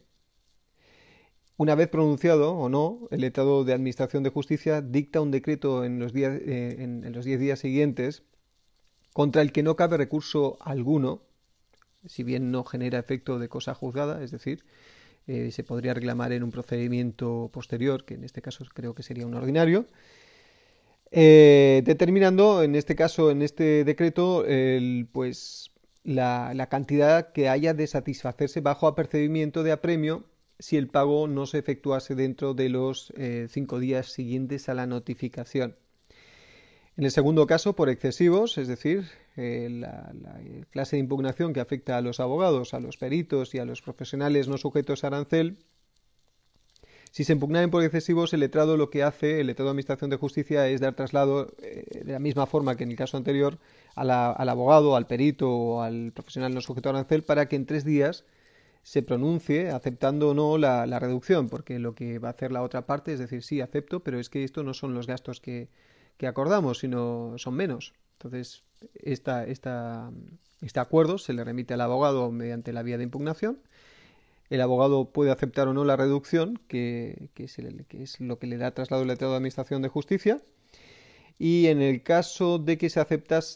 Una 1.59 1.75
vez 1.75 1.89
pronunciado 1.89 2.53
o 2.53 2.69
no, 2.69 3.09
el 3.11 3.19
letrado 3.19 3.65
de 3.65 3.73
Administración 3.73 4.23
de 4.23 4.29
Justicia 4.29 4.81
dicta 4.81 5.19
un 5.19 5.29
decreto 5.29 5.83
en 5.83 5.99
los, 5.99 6.13
días, 6.13 6.39
eh, 6.41 7.37
días 7.37 7.59
siguientes 7.59 8.23
contra 9.11 9.41
el 9.41 9.51
que 9.51 9.61
no 9.61 9.75
cabe 9.75 9.97
recurso 9.97 10.57
alguno, 10.61 11.21
si 12.05 12.23
bien 12.23 12.49
no 12.49 12.63
genera 12.63 12.97
efecto 12.97 13.39
de 13.39 13.49
cosa 13.49 13.73
juzgada, 13.73 14.23
es 14.23 14.31
decir, 14.31 14.63
eh, 15.27 15.51
se 15.51 15.65
podría 15.65 15.93
reclamar 15.93 16.31
en 16.31 16.43
un 16.43 16.51
procedimiento 16.51 17.49
posterior, 17.51 18.05
que 18.05 18.13
en 18.13 18.23
este 18.23 18.41
caso 18.41 18.63
creo 18.73 18.95
que 18.95 19.03
sería 19.03 19.27
un 19.27 19.33
ordinario, 19.33 19.85
eh, 21.11 21.81
determinando 21.83 22.63
en 22.63 22.73
este 22.75 22.95
caso, 22.95 23.31
en 23.31 23.41
este 23.41 23.83
decreto, 23.83 24.45
pues 25.11 25.71
la, 26.05 26.67
cantidad 26.71 27.33
que 27.33 27.49
haya 27.49 27.73
de 27.73 27.85
satisfacerse 27.85 28.61
bajo 28.61 28.87
apercibimiento 28.87 29.61
de 29.63 29.73
apremio 29.73 30.23
si 30.59 30.75
el 30.77 30.87
pago 30.87 31.27
no 31.27 31.45
se 31.45 31.57
efectuase 31.57 32.15
dentro 32.15 32.53
de 32.53 32.69
los 32.69 33.13
eh, 33.15 33.47
cinco 33.49 33.79
días 33.79 34.07
siguientes 34.07 34.69
a 34.69 34.73
la 34.73 34.85
notificación. 34.85 35.75
En 36.97 37.05
el 37.05 37.11
segundo 37.11 37.47
caso, 37.47 37.77
por 37.77 37.89
excesivos, 37.89 38.57
es 38.57 38.67
decir, 38.67 39.05
eh, 39.37 39.69
la, 39.71 40.11
clase 40.69 40.97
de 40.97 40.99
impugnación 40.99 41.53
que 41.53 41.61
afecta 41.61 41.95
a 41.95 42.01
los 42.01 42.19
abogados, 42.19 42.73
a 42.73 42.81
los 42.81 42.97
peritos 42.97 43.55
y 43.55 43.59
a 43.59 43.63
los 43.63 43.81
profesionales 43.81 44.49
no 44.49 44.57
sujetos 44.57 45.05
a 45.05 45.07
arancel, 45.07 45.59
si 47.11 47.23
se 47.23 47.33
impugnan 47.33 47.71
por 47.71 47.83
excesivos, 47.83 48.33
el 48.33 48.41
letrado 48.41 48.77
lo 48.77 48.89
que 48.89 49.01
hace, 49.01 49.39
el 49.39 49.47
letrado 49.47 49.69
de 49.69 49.71
Administración 49.71 50.09
de 50.09 50.17
Justicia, 50.17 50.67
es 50.67 50.81
dar 50.81 50.93
traslado 50.93 51.55
eh, 51.61 52.03
de 52.03 52.11
la 52.11 52.19
misma 52.19 52.45
forma 52.45 52.75
que 52.75 52.83
en 52.83 52.91
el 52.91 52.97
caso 52.97 53.17
anterior 53.17 53.57
al 53.95 54.09
abogado, 54.49 54.95
al 54.95 55.07
perito 55.07 55.49
o 55.49 55.81
al 55.81 56.11
profesional 56.11 56.53
no 56.53 56.61
sujeto 56.61 56.89
a 56.89 56.91
arancel 56.91 57.23
para 57.23 57.47
que 57.47 57.55
en 57.55 57.65
tres 57.65 57.83
días 57.83 58.25
se 58.83 59.03
pronuncie 59.03 59.69
aceptando 59.69 60.29
o 60.29 60.33
no 60.33 60.57
la, 60.57 60.99
reducción, 60.99 61.49
porque 61.49 61.79
lo 61.79 61.95
que 61.95 62.19
va 62.19 62.29
a 62.29 62.31
hacer 62.31 62.51
la 62.51 62.63
otra 62.63 62.85
parte 62.85 63.13
es 63.13 63.19
decir, 63.19 63.43
sí, 63.43 63.61
acepto, 63.61 64.01
pero 64.01 64.19
es 64.19 64.29
que 64.29 64.43
esto 64.43 64.63
no 64.63 64.73
son 64.73 64.93
los 64.93 65.07
gastos 65.07 65.39
que, 65.41 65.69
acordamos, 66.21 66.79
sino 66.79 67.33
son 67.37 67.55
menos. 67.55 67.93
Entonces, 68.13 68.63
esta, 68.95 69.45
este 69.45 69.69
acuerdo 70.79 71.17
se 71.17 71.33
le 71.33 71.43
remite 71.43 71.73
al 71.73 71.81
abogado 71.81 72.31
mediante 72.31 72.73
la 72.73 72.83
vía 72.83 72.97
de 72.97 73.03
impugnación 73.03 73.59
el 74.49 74.61
abogado 74.61 75.05
puede 75.11 75.31
aceptar 75.31 75.67
o 75.67 75.73
no 75.73 75.85
la 75.85 75.95
reducción, 75.95 76.59
que, 76.67 77.29
es, 77.35 78.19
lo 78.19 78.39
que 78.39 78.47
le 78.47 78.57
da 78.57 78.71
traslado 78.71 79.03
el 79.03 79.07
letrado 79.09 79.33
de 79.33 79.37
Administración 79.37 79.81
de 79.81 79.89
Justicia. 79.89 80.41
Y 81.37 81.67
en 81.67 81.81
el 81.81 82.03
caso 82.03 82.57
de 82.57 82.77
que 82.77 82.89
se 82.89 82.99
aceptase, 82.99 83.55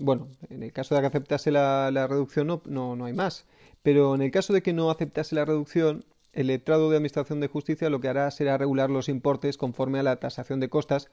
bueno, 0.00 0.28
en 0.50 0.62
el 0.62 0.72
caso 0.72 0.94
de 0.94 1.00
que 1.00 1.06
aceptase 1.06 1.50
la, 1.50 2.06
reducción 2.08 2.46
no, 2.48 2.60
no, 2.66 2.96
no 2.96 3.04
hay 3.04 3.12
más. 3.12 3.46
Pero 3.82 4.14
en 4.14 4.22
el 4.22 4.30
caso 4.30 4.52
de 4.52 4.62
que 4.62 4.72
no 4.72 4.90
aceptase 4.90 5.34
la 5.34 5.44
reducción, 5.44 6.04
el 6.32 6.46
letrado 6.46 6.88
de 6.88 6.96
Administración 6.96 7.40
de 7.40 7.48
Justicia 7.48 7.90
lo 7.90 8.00
que 8.00 8.08
hará 8.08 8.30
será 8.30 8.56
regular 8.56 8.90
los 8.90 9.08
importes 9.08 9.56
conforme 9.56 9.98
a 9.98 10.02
la 10.02 10.16
tasación 10.16 10.60
de 10.60 10.68
costas, 10.68 11.10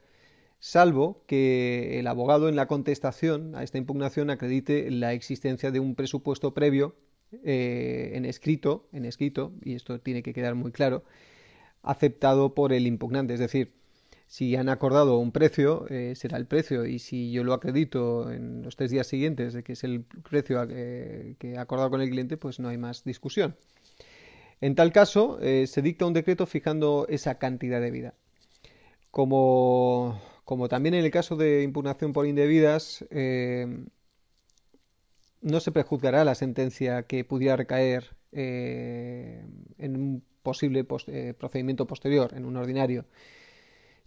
salvo 0.60 1.24
que 1.26 2.00
el 2.00 2.08
abogado 2.08 2.48
en 2.50 2.56
la 2.56 2.68
contestación 2.68 3.56
a 3.56 3.64
esta 3.64 3.78
impugnación 3.78 4.30
acredite 4.30 4.92
la 4.92 5.14
existencia 5.14 5.72
de 5.72 5.80
un 5.80 5.96
presupuesto 5.96 6.54
previo 6.54 6.96
eh, 7.44 8.12
en 8.16 8.26
escrito, 8.26 8.88
en 8.92 9.06
escrito, 9.06 9.52
y 9.64 9.76
esto 9.76 10.00
tiene 10.00 10.24
que 10.24 10.34
quedar 10.34 10.56
muy 10.56 10.72
claro, 10.72 11.04
aceptado 11.82 12.54
por 12.54 12.74
el 12.74 12.88
impugnante. 12.88 13.34
Es 13.34 13.40
decir, 13.40 13.74
si 14.30 14.56
han 14.56 14.70
acordado 14.70 15.18
un 15.18 15.34
precio, 15.34 15.86
eh, 15.90 16.14
será 16.16 16.38
el 16.38 16.46
precio, 16.46 16.86
y 16.86 17.00
si 17.00 17.32
yo 17.34 17.44
lo 17.44 17.54
acredito 17.54 18.32
en 18.32 18.62
los 18.64 18.78
tres 18.78 18.92
días 18.92 19.08
siguientes 19.08 19.54
de 19.54 19.64
que 19.64 19.74
es 19.74 19.84
el 19.84 20.06
precio 20.30 20.66
eh, 20.70 21.36
que 21.38 21.52
he 21.52 21.58
acordado 21.58 21.90
con 21.90 22.00
el 22.00 22.10
cliente, 22.10 22.38
pues 22.38 22.62
no 22.62 22.70
hay 22.70 22.78
más 22.78 23.04
discusión. 23.04 23.58
En 24.62 24.76
tal 24.76 24.92
caso, 24.92 25.40
se 25.42 25.82
dicta 25.82 26.06
un 26.06 26.14
decreto 26.14 26.46
fijando 26.46 27.06
esa 27.10 27.36
cantidad 27.36 27.80
de 27.82 27.92
vida. 27.92 28.14
Como, 29.10 30.22
como 30.44 30.68
también 30.68 30.96
en 30.96 31.06
el 31.06 31.12
caso 31.12 31.38
de 31.38 31.64
impugnación 31.64 32.12
por 32.14 32.28
indebidas, 32.28 33.06
no 35.42 35.60
se 35.60 35.72
prejuzgará 35.72 36.24
la 36.26 36.36
sentencia 36.36 37.04
que 37.04 37.24
pudiera 37.24 37.56
recaer 37.56 38.16
eh, 38.32 39.44
en 39.78 39.96
un 39.96 40.24
posible 40.44 40.86
eh, 41.08 41.34
procedimiento 41.38 41.88
posterior, 41.88 42.34
en 42.36 42.46
un 42.46 42.58
ordinario. 42.58 43.06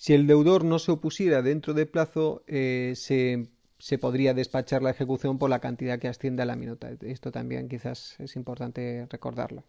Si 0.03 0.15
el 0.15 0.27
deudor 0.27 0.65
no 0.65 0.81
se 0.81 0.91
opusiera 0.91 1.43
dentro 1.43 1.75
del 1.75 1.87
plazo, 1.87 2.43
eh, 2.49 2.95
se, 2.97 3.99
podría 3.99 4.35
despachar 4.35 4.83
la 4.83 4.91
ejecución 4.91 5.39
por 5.39 5.49
la 5.49 5.61
cantidad 5.61 6.01
que 6.01 6.09
ascienda 6.09 6.43
a 6.43 6.47
la 6.47 6.57
minuta. 6.57 6.91
Esto 7.03 7.31
también 7.31 7.69
quizás 7.69 8.19
es 8.19 8.35
importante 8.35 9.07
recordarlo. 9.09 9.63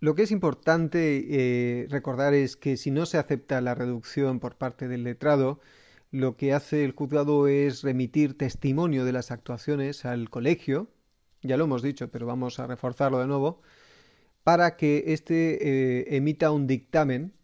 Lo 0.00 0.14
que 0.14 0.22
es 0.22 0.30
importante 0.30 1.86
recordar 1.90 2.32
es 2.32 2.56
que 2.56 2.78
si 2.78 2.90
no 2.90 3.04
se 3.04 3.18
acepta 3.18 3.60
la 3.60 3.74
reducción 3.74 4.40
por 4.40 4.56
parte 4.56 4.88
del 4.88 5.04
letrado, 5.04 5.60
lo 6.10 6.38
que 6.38 6.54
hace 6.54 6.86
el 6.86 6.92
juzgado 6.92 7.46
es 7.46 7.82
remitir 7.82 8.38
testimonio 8.38 9.04
de 9.04 9.12
las 9.12 9.30
actuaciones 9.30 10.06
al 10.06 10.30
colegio, 10.30 10.88
ya 11.42 11.58
lo 11.58 11.64
hemos 11.64 11.82
dicho, 11.82 12.10
pero 12.10 12.24
vamos 12.24 12.58
a 12.58 12.66
reforzarlo 12.66 13.18
de 13.18 13.26
nuevo, 13.26 13.60
para 14.44 14.78
que 14.78 15.04
éste 15.08 15.58
eh, 15.60 16.16
emita 16.16 16.50
un 16.50 16.66
dictamen, 16.66 17.34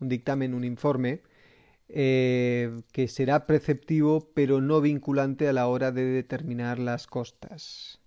un 0.00 0.10
dictamen, 0.10 0.52
un 0.52 0.64
informe, 0.64 1.22
eh, 1.88 2.82
que 2.92 3.06
será 3.06 3.46
preceptivo 3.46 4.32
pero 4.34 4.60
no 4.60 4.80
vinculante 4.80 5.46
a 5.48 5.52
la 5.52 5.68
hora 5.68 5.92
de 5.92 6.04
determinar 6.04 6.78
las 6.78 7.06
costas. 7.06 8.00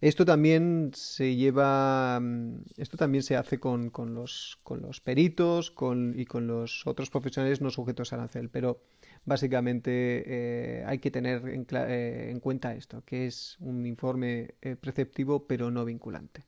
Esto 0.00 0.26
también 0.26 0.90
se 0.94 1.34
lleva, 1.34 2.20
mm, 2.20 2.64
esto 2.76 2.98
también 2.98 3.22
se 3.22 3.36
hace 3.36 3.58
con, 3.58 3.90
los, 4.14 4.58
con 4.62 4.82
los, 4.82 5.00
peritos 5.00 5.74
y 6.14 6.24
con 6.26 6.46
los 6.46 6.86
otros 6.86 7.08
profesionales 7.08 7.62
no 7.62 7.70
sujetos 7.70 8.12
a 8.12 8.16
arancel, 8.16 8.50
pero 8.50 8.82
básicamente 9.24 10.24
eh, 10.26 10.84
hay 10.84 10.98
que 10.98 11.10
tener 11.10 11.48
eh, 11.48 12.30
en, 12.30 12.40
cuenta 12.40 12.74
esto, 12.74 13.02
que 13.06 13.26
es 13.26 13.56
un 13.60 13.86
informe 13.86 14.54
preceptivo 14.80 15.46
pero 15.46 15.70
no 15.70 15.86
vinculante. 15.86 16.44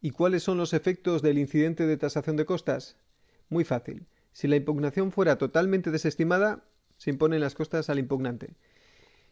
¿Y 0.00 0.10
cuáles 0.10 0.42
son 0.42 0.58
los 0.58 0.72
efectos 0.72 1.22
del 1.22 1.38
incidente 1.38 1.86
de 1.86 1.96
tasación 1.96 2.36
de 2.36 2.44
costas? 2.44 2.96
Muy 3.48 3.64
fácil. 3.64 4.06
Si 4.36 4.48
la 4.48 4.56
impugnación 4.56 5.12
fuera 5.12 5.38
totalmente 5.38 5.90
desestimada, 5.90 6.62
se 6.98 7.08
imponen 7.08 7.40
las 7.40 7.54
costas 7.54 7.88
al 7.88 7.98
impugnante. 7.98 8.52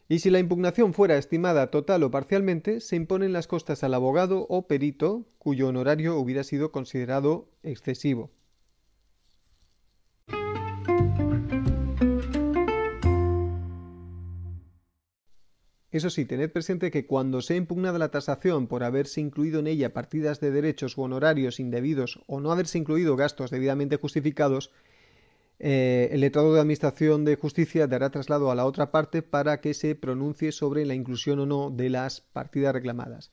Y 0.08 0.20
si 0.20 0.30
la 0.30 0.38
impugnación 0.38 0.94
fuera 0.94 1.18
estimada 1.18 1.70
total 1.70 2.04
o 2.04 2.10
parcialmente, 2.10 2.80
se 2.80 2.96
imponen 2.96 3.34
las 3.34 3.46
costas 3.46 3.84
al 3.84 3.92
abogado 3.92 4.46
o 4.48 4.66
perito 4.66 5.26
cuyo 5.36 5.68
honorario 5.68 6.16
hubiera 6.16 6.42
sido 6.42 6.72
considerado 6.72 7.50
excesivo. 7.62 8.30
Eso 15.90 16.08
sí, 16.10 16.24
tened 16.24 16.50
presente 16.50 16.90
que 16.90 17.06
cuando 17.06 17.42
sea 17.42 17.56
impugnada 17.56 17.98
la 17.98 18.10
tasación 18.10 18.68
por 18.68 18.82
haberse 18.82 19.20
incluido 19.20 19.60
en 19.60 19.66
ella 19.66 19.92
partidas 19.92 20.40
de 20.40 20.50
derechos 20.50 20.96
u 20.96 21.02
honorarios 21.02 21.60
indebidos 21.60 22.20
o 22.26 22.40
no 22.40 22.50
haberse 22.50 22.78
incluido 22.78 23.14
gastos 23.16 23.50
debidamente 23.50 23.96
justificados, 23.96 24.72
eh, 25.66 26.10
el 26.12 26.20
letrado 26.20 26.52
de 26.52 26.60
Administración 26.60 27.24
de 27.24 27.36
Justicia 27.36 27.86
dará 27.86 28.10
traslado 28.10 28.50
a 28.50 28.54
la 28.54 28.66
otra 28.66 28.90
parte 28.90 29.22
para 29.22 29.62
que 29.62 29.72
se 29.72 29.94
pronuncie 29.94 30.52
sobre 30.52 30.84
la 30.84 30.92
inclusión 30.92 31.38
o 31.38 31.46
no 31.46 31.70
de 31.70 31.88
las 31.88 32.20
partidas 32.20 32.74
reclamadas. 32.74 33.32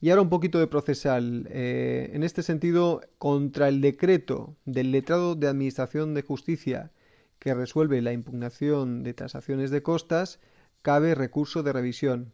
Y 0.00 0.10
ahora 0.10 0.22
un 0.22 0.28
poquito 0.28 0.58
de 0.58 0.66
procesal. 0.66 1.46
Eh, 1.52 2.10
en 2.14 2.24
este 2.24 2.42
sentido, 2.42 3.02
contra 3.18 3.68
el 3.68 3.80
decreto 3.80 4.56
del 4.64 4.90
letrado 4.90 5.36
de 5.36 5.46
Administración 5.46 6.14
de 6.14 6.22
Justicia 6.22 6.90
que 7.38 7.54
resuelve 7.54 8.02
la 8.02 8.12
impugnación 8.12 9.04
de 9.04 9.14
tasaciones 9.14 9.70
de 9.70 9.84
costas, 9.84 10.40
cabe 10.82 11.14
recurso 11.14 11.62
de 11.62 11.72
revisión. 11.72 12.32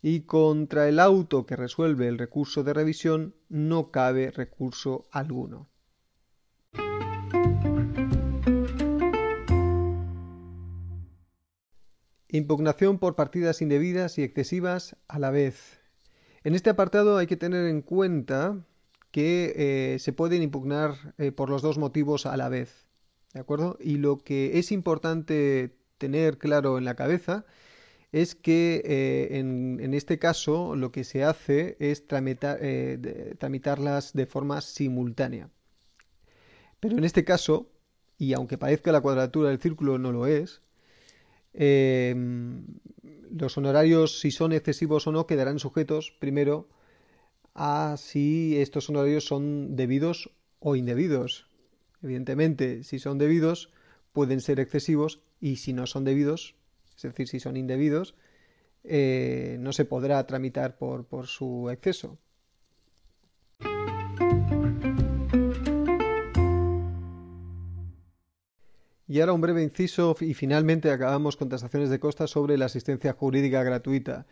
Y 0.00 0.20
contra 0.20 0.88
el 0.88 1.00
auto 1.00 1.44
que 1.44 1.56
resuelve 1.56 2.06
el 2.06 2.18
recurso 2.18 2.62
de 2.62 2.72
revisión 2.72 3.34
no 3.48 3.90
cabe 3.90 4.30
recurso 4.30 5.08
alguno. 5.10 5.68
Impugnación 12.36 12.98
por 12.98 13.16
partidas 13.16 13.62
indebidas 13.62 14.18
y 14.18 14.22
excesivas 14.22 14.96
a 15.08 15.18
la 15.18 15.30
vez. 15.30 15.80
En 16.44 16.54
este 16.54 16.70
apartado 16.70 17.16
hay 17.16 17.26
que 17.26 17.36
tener 17.36 17.66
en 17.66 17.82
cuenta 17.82 18.64
que 19.10 19.52
eh, 19.56 19.98
se 19.98 20.12
pueden 20.12 20.42
impugnar 20.42 21.14
eh, 21.16 21.32
por 21.32 21.48
los 21.48 21.62
dos 21.62 21.78
motivos 21.78 22.26
a 22.26 22.36
la 22.36 22.50
vez. 22.50 22.86
¿De 23.32 23.40
acuerdo? 23.40 23.78
Y 23.80 23.96
lo 23.96 24.18
que 24.18 24.58
es 24.58 24.70
importante 24.70 25.78
tener 25.96 26.36
claro 26.36 26.76
en 26.76 26.84
la 26.84 26.94
cabeza 26.94 27.46
es 28.12 28.34
que 28.34 28.82
eh, 28.84 29.38
en, 29.38 29.94
este 29.94 30.18
caso 30.18 30.76
lo 30.76 30.92
que 30.92 31.04
se 31.04 31.24
hace 31.24 31.76
es 31.80 32.06
tramitarlas 32.06 34.12
de 34.12 34.26
forma 34.26 34.60
simultánea. 34.60 35.48
Pero 36.80 36.98
en 36.98 37.04
este 37.04 37.24
caso, 37.24 37.70
y 38.18 38.34
aunque 38.34 38.58
parezca 38.58 38.92
la 38.92 39.00
cuadratura 39.00 39.48
del 39.48 39.58
círculo 39.58 39.98
no 39.98 40.12
lo 40.12 40.26
es, 40.26 40.60
Em, 41.58 42.66
los 43.30 43.56
honorarios, 43.56 44.20
si 44.20 44.30
son 44.30 44.52
excesivos 44.52 45.06
o 45.06 45.12
no, 45.12 45.26
quedarán 45.26 45.58
sujetos 45.58 46.14
primero 46.18 46.68
a 47.54 47.96
si 47.96 48.58
estos 48.58 48.90
honorarios 48.90 49.24
son 49.24 49.74
debidos 49.74 50.30
o 50.60 50.76
indebidos. 50.76 51.48
Evidentemente, 52.02 52.84
si 52.84 52.98
son 52.98 53.16
debidos, 53.16 53.72
pueden 54.12 54.40
ser 54.42 54.60
excesivos 54.60 55.22
y 55.40 55.56
si 55.56 55.72
no 55.72 55.86
son 55.86 56.04
debidos, 56.04 56.54
es 56.94 57.02
decir, 57.02 57.28
si 57.28 57.40
son 57.40 57.56
indebidos, 57.56 58.14
eh, 58.84 59.56
no 59.58 59.72
se 59.72 59.86
podrá 59.86 60.26
tramitar 60.26 60.76
por, 60.76 61.06
por 61.06 61.26
su 61.26 61.70
exceso. 61.70 62.18
Y 69.08 69.20
ahora 69.20 69.34
un 69.34 69.40
breve 69.40 69.62
inciso 69.62 70.16
y 70.20 70.34
finalmente 70.34 70.90
acabamos 70.90 71.36
con 71.36 71.48
tasaciones 71.48 71.90
de 71.90 72.00
costas 72.00 72.30
sobre 72.30 72.58
la 72.58 72.64
asistencia 72.64 73.12
jurídica 73.12 73.62
gratuita. 73.62 74.26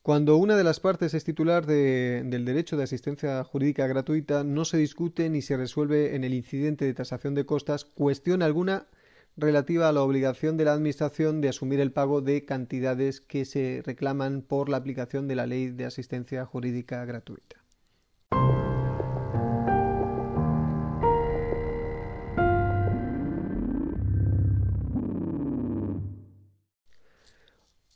Cuando 0.00 0.36
una 0.36 0.56
de 0.56 0.64
las 0.64 0.80
partes 0.80 1.14
es 1.14 1.24
titular 1.24 1.66
del 1.66 2.44
derecho 2.44 2.76
de 2.76 2.84
asistencia 2.84 3.42
jurídica 3.44 3.86
gratuita, 3.86 4.44
no 4.44 4.64
se 4.64 4.78
discute 4.78 5.28
ni 5.28 5.42
se 5.42 5.56
resuelve 5.56 6.14
en 6.14 6.24
el 6.24 6.34
incidente 6.34 6.84
de 6.84 6.94
tasación 6.94 7.34
de 7.34 7.46
costas 7.46 7.84
cuestión 7.84 8.42
alguna 8.42 8.86
relativa 9.36 9.88
a 9.88 9.92
la 9.92 10.02
obligación 10.02 10.56
de 10.56 10.66
la 10.66 10.74
Administración 10.74 11.40
de 11.40 11.48
asumir 11.48 11.80
el 11.80 11.92
pago 11.92 12.20
de 12.20 12.44
cantidades 12.44 13.20
que 13.20 13.44
se 13.44 13.82
reclaman 13.84 14.42
por 14.42 14.68
la 14.68 14.76
aplicación 14.76 15.26
de 15.26 15.36
la 15.36 15.46
Ley 15.46 15.70
de 15.70 15.86
Asistencia 15.86 16.44
Jurídica 16.46 17.04
Gratuita. 17.04 17.63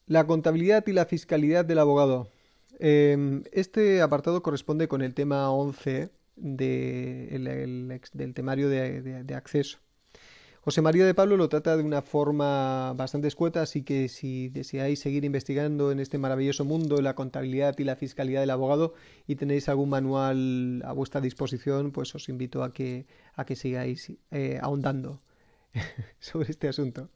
La 0.09 0.27
contabilidad 0.27 0.87
y 0.87 0.93
la 0.93 1.05
fiscalidad 1.05 1.67
del 1.67 1.79
abogado. 1.79 2.31
Em, 2.79 3.45
este 3.53 4.01
apartado 4.01 4.43
corresponde 4.43 4.89
con 4.89 5.03
el 5.03 5.13
tema 5.13 5.51
11 5.51 6.11
del 6.37 8.33
temario 8.35 8.71
de, 8.71 9.35
acceso. 9.35 9.81
José 10.63 10.81
María 10.81 11.05
de 11.05 11.13
Pablo 11.13 11.37
lo 11.37 11.51
trata 11.51 11.77
de 11.77 11.83
una 11.83 12.01
forma 12.01 12.95
bastante 12.95 13.29
escueta, 13.29 13.61
así 13.61 13.83
que 13.83 14.09
si 14.09 14.49
deseáis 14.49 14.99
seguir 14.99 15.27
investigando 15.27 15.93
en 15.93 16.01
este 16.01 16.17
maravilloso 16.17 16.65
mundo 16.65 17.03
la 17.03 17.15
contabilidad 17.15 17.79
y 17.79 17.85
la 17.85 17.97
fiscalidad 17.97 18.41
del 18.41 18.51
abogado 18.51 18.95
y 19.27 19.37
tenéis 19.37 19.69
algún 19.69 19.91
manual 19.91 20.83
a 20.87 20.93
vuestra 20.95 21.21
disposición, 21.21 21.93
pues 21.93 22.15
os 22.15 22.31
invito 22.31 22.63
a 22.63 22.73
que, 22.73 23.07
a 23.35 23.45
que 23.45 23.57
sigáis 23.57 24.11
eh, 24.31 24.59
ahondando 24.63 25.21
sobre 26.19 26.51
este 26.51 26.69
asunto. 26.69 27.11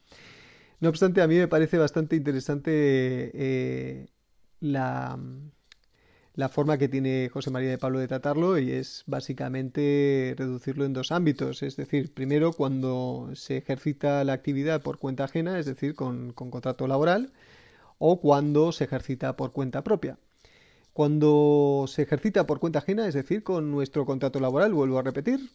No 0.83 0.89
obstante, 0.89 1.23
a 1.23 1.29
mí 1.29 1.37
me 1.37 1.47
parece 1.47 1.79
bastante 1.79 2.17
interesante 2.17 2.73
eh, 3.35 4.09
la, 4.59 5.17
forma 6.51 6.77
que 6.77 6.89
tiene 6.89 7.31
José 7.33 7.53
María 7.53 7.71
de 7.71 7.79
Pablo 7.79 8.01
de 8.01 8.09
tratarlo 8.09 8.59
y 8.59 8.73
es 8.73 9.05
básicamente 9.07 10.35
reducirlo 10.37 10.85
en 10.85 10.93
dos 10.93 11.13
ámbitos. 11.13 11.63
Es 11.63 11.77
decir, 11.77 12.13
primero 12.13 12.53
cuando 12.53 13.31
se 13.35 13.59
ejercita 13.59 14.25
la 14.25 14.33
actividad 14.33 14.83
por 14.83 14.99
cuenta 14.99 15.23
ajena, 15.25 15.57
es 15.61 15.67
decir, 15.67 15.95
con, 15.95 16.33
con 16.33 16.51
contrato 16.51 16.89
laboral, 16.89 17.33
o 17.99 18.21
cuando 18.21 18.73
se 18.73 18.83
ejercita 18.83 19.37
por 19.37 19.53
cuenta 19.53 19.85
propia. 19.85 20.19
Cuando 20.93 21.85
se 21.87 22.03
ejercita 22.03 22.45
por 22.47 22.59
cuenta 22.59 22.81
ajena, 22.81 23.07
es 23.07 23.15
decir, 23.15 23.45
con 23.45 23.71
nuestro 23.71 24.05
contrato 24.05 24.41
laboral, 24.41 24.75
vuelvo 24.75 24.99
a 24.99 25.03
repetir, 25.03 25.49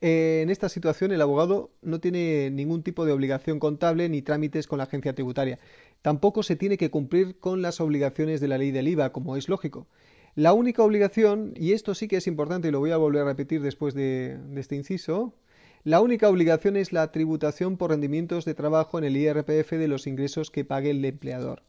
en 0.00 0.50
esta 0.50 0.68
situación 0.68 1.10
el 1.12 1.20
abogado 1.20 1.70
no 1.82 2.00
tiene 2.00 2.50
ningún 2.50 2.82
tipo 2.82 3.04
de 3.04 3.12
obligación 3.12 3.58
contable 3.58 4.08
ni 4.08 4.22
trámites 4.22 4.66
con 4.66 4.78
la 4.78 4.84
agencia 4.84 5.14
tributaria. 5.14 5.58
Tampoco 6.02 6.42
se 6.42 6.56
tiene 6.56 6.78
que 6.78 6.90
cumplir 6.90 7.38
con 7.38 7.62
las 7.62 7.80
obligaciones 7.80 8.40
de 8.40 8.48
la 8.48 8.58
ley 8.58 8.70
del 8.70 8.88
IVA, 8.88 9.12
como 9.12 9.36
es 9.36 9.48
lógico. 9.48 9.88
La 10.36 10.52
única 10.52 10.84
obligación, 10.84 11.52
y 11.56 11.72
esto 11.72 11.94
sí 11.96 12.06
que 12.06 12.18
es 12.18 12.28
importante 12.28 12.68
y 12.68 12.70
lo 12.70 12.78
voy 12.78 12.92
a 12.92 12.96
volver 12.96 13.22
a 13.22 13.24
repetir 13.24 13.60
después 13.60 13.92
de, 13.94 14.38
este 14.54 14.76
inciso, 14.76 15.34
la 15.82 16.00
única 16.00 16.28
obligación 16.28 16.76
es 16.76 16.92
la 16.92 17.10
tributación 17.10 17.76
por 17.76 17.90
rendimientos 17.90 18.44
de 18.44 18.54
trabajo 18.54 18.98
en 18.98 19.04
el 19.04 19.16
IRPF 19.16 19.72
de 19.72 19.88
los 19.88 20.06
ingresos 20.06 20.52
que 20.52 20.64
pague 20.64 20.90
el 20.90 21.04
empleador. 21.04 21.64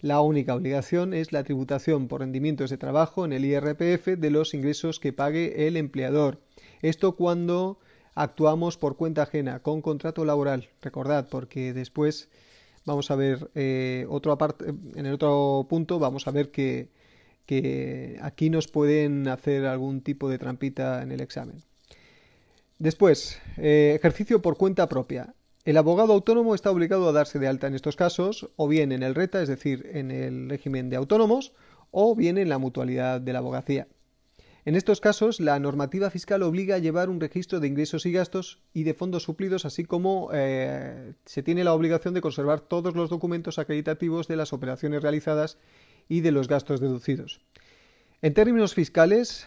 La 0.00 0.20
única 0.20 0.54
obligación 0.54 1.14
es 1.14 1.32
la 1.32 1.42
tributación 1.42 2.06
por 2.06 2.20
rendimientos 2.20 2.70
de 2.70 2.78
trabajo 2.78 3.24
en 3.24 3.32
el 3.32 3.44
IRPF 3.44 4.06
de 4.18 4.30
los 4.30 4.54
ingresos 4.54 5.00
que 5.00 5.12
pague 5.12 5.66
el 5.66 5.76
empleador. 5.76 6.38
Esto 6.82 7.16
cuando 7.16 7.78
actuamos 8.14 8.76
por 8.76 8.96
cuenta 8.96 9.22
ajena, 9.22 9.60
con 9.60 9.80
contrato 9.80 10.24
laboral. 10.24 10.68
Recordad, 10.82 11.28
porque 11.30 11.72
después 11.72 12.28
vamos 12.84 13.10
a 13.10 13.16
ver 13.16 13.50
eh, 13.54 14.06
otro 14.08 14.32
aparte, 14.32 14.66
en 14.68 15.06
el 15.06 15.14
otro 15.14 15.66
punto 15.68 15.98
vamos 15.98 16.26
a 16.26 16.32
ver 16.32 16.50
que, 16.50 16.90
que 17.46 18.18
aquí 18.20 18.50
nos 18.50 18.68
pueden 18.68 19.28
hacer 19.28 19.64
algún 19.64 20.00
tipo 20.02 20.28
de 20.28 20.38
trampita 20.38 21.02
en 21.02 21.12
el 21.12 21.20
examen. 21.20 21.62
Después, 22.78 23.40
eh, 23.58 23.94
ejercicio 23.96 24.42
por 24.42 24.56
cuenta 24.56 24.88
propia. 24.88 25.34
El 25.64 25.76
abogado 25.76 26.12
autónomo 26.12 26.56
está 26.56 26.72
obligado 26.72 27.08
a 27.08 27.12
darse 27.12 27.38
de 27.38 27.46
alta 27.46 27.68
en 27.68 27.76
estos 27.76 27.94
casos, 27.94 28.50
o 28.56 28.66
bien 28.66 28.90
en 28.90 29.04
el 29.04 29.14
RETA, 29.14 29.40
es 29.40 29.48
decir, 29.48 29.88
en 29.92 30.10
el 30.10 30.50
régimen 30.50 30.90
de 30.90 30.96
autónomos, 30.96 31.52
o 31.92 32.16
bien 32.16 32.38
en 32.38 32.48
la 32.48 32.58
mutualidad 32.58 33.20
de 33.20 33.32
la 33.32 33.38
abogacía. 33.38 33.86
En 34.64 34.76
estos 34.76 35.00
casos, 35.00 35.40
la 35.40 35.58
normativa 35.58 36.08
fiscal 36.08 36.42
obliga 36.44 36.76
a 36.76 36.78
llevar 36.78 37.10
un 37.10 37.20
registro 37.20 37.58
de 37.58 37.66
ingresos 37.66 38.06
y 38.06 38.12
gastos 38.12 38.60
y 38.72 38.84
de 38.84 38.94
fondos 38.94 39.24
suplidos, 39.24 39.64
así 39.64 39.84
como 39.84 40.30
eh, 40.32 41.14
se 41.24 41.42
tiene 41.42 41.64
la 41.64 41.74
obligación 41.74 42.14
de 42.14 42.20
conservar 42.20 42.60
todos 42.60 42.94
los 42.94 43.10
documentos 43.10 43.58
acreditativos 43.58 44.28
de 44.28 44.36
las 44.36 44.52
operaciones 44.52 45.02
realizadas 45.02 45.58
y 46.08 46.20
de 46.20 46.30
los 46.30 46.46
gastos 46.46 46.80
deducidos. 46.80 47.40
En 48.22 48.34
términos 48.34 48.74
fiscales, 48.74 49.46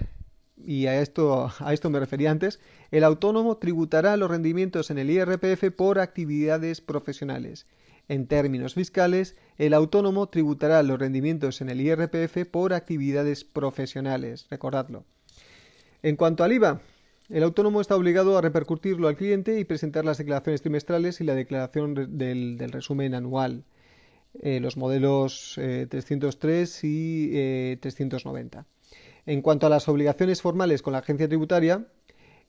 y 0.57 0.87
a 0.87 1.01
esto, 1.01 1.49
a 1.59 1.73
esto 1.73 1.89
me 1.89 2.01
refería 2.01 2.31
antes, 2.31 2.59
el 2.91 3.05
autónomo 3.05 3.55
tributará 3.55 4.17
los 4.17 4.29
rendimientos 4.29 4.91
en 4.91 4.97
el 4.97 5.09
IRPF 5.09 5.71
por 5.73 5.99
actividades 5.99 6.81
profesionales. 6.81 7.67
En 8.07 8.27
términos 8.27 8.75
fiscales, 8.75 9.35
el 9.57 9.73
autónomo 9.73 10.27
tributará 10.27 10.83
los 10.83 10.99
rendimientos 10.99 11.61
en 11.61 11.69
el 11.69 11.81
IRPF 11.81 12.45
por 12.49 12.73
actividades 12.73 13.43
profesionales. 13.43 14.45
Recordadlo. 14.49 15.05
En 16.03 16.15
cuanto 16.15 16.43
al 16.43 16.53
IVA, 16.53 16.81
el 17.29 17.41
autónomo 17.41 17.81
está 17.81 17.95
obligado 17.95 18.37
a 18.37 18.41
repercutirlo 18.41 19.07
al 19.07 19.15
cliente 19.15 19.59
y 19.59 19.65
presentar 19.65 20.05
las 20.05 20.19
declaraciones 20.19 20.61
trimestrales 20.61 21.19
y 21.19 21.23
la 21.23 21.33
declaración 21.33 22.17
del, 22.17 22.59
resumen 22.71 23.15
anual, 23.15 23.63
eh, 24.41 24.59
los 24.59 24.77
modelos 24.77 25.53
303 25.55 26.83
eh, 26.83 26.87
y 26.87 27.77
390. 27.77 28.59
Eh, 28.59 28.63
en 29.25 29.41
cuanto 29.41 29.65
a 29.65 29.71
las 29.71 29.89
obligaciones 29.89 30.43
formales 30.43 30.83
con 30.83 30.93
la 30.93 30.99
agencia 30.99 31.27
tributaria, 31.27 31.87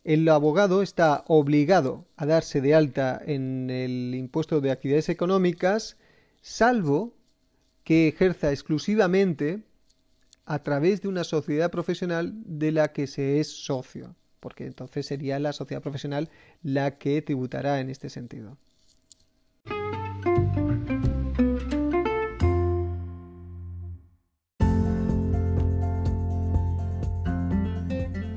el 0.07 0.29
abogado 0.29 0.83
está 0.83 1.25
obligado 1.27 2.07
a 2.17 2.25
darse 2.25 2.61
de 2.61 2.75
alta 2.75 3.21
en 3.25 3.69
el 3.69 4.15
impuesto 4.15 4.61
de 4.61 4.71
actividades 4.71 5.09
económicas, 5.11 5.97
salvo 6.41 7.13
que 7.85 8.09
ejerza 8.09 8.51
exclusivamente 8.53 9.63
a 10.45 10.63
través 10.63 11.03
de 11.03 11.09
una 11.09 11.25
sociedad 11.25 11.71
profesional 11.71 12.33
de 12.45 12.73
la 12.73 12.93
que 12.93 13.07
se 13.07 13.41
es 13.41 13.49
socio 13.49 14.15
porque 14.47 14.65
entonces 14.65 15.07
sería 15.07 15.41
la 15.41 15.53
sociedad 15.53 15.83
profesional 15.83 16.31
la 16.63 16.99
que 16.99 17.21
tributará 17.21 17.81
en 17.81 17.91
este 17.91 18.11
sentido. 18.11 18.57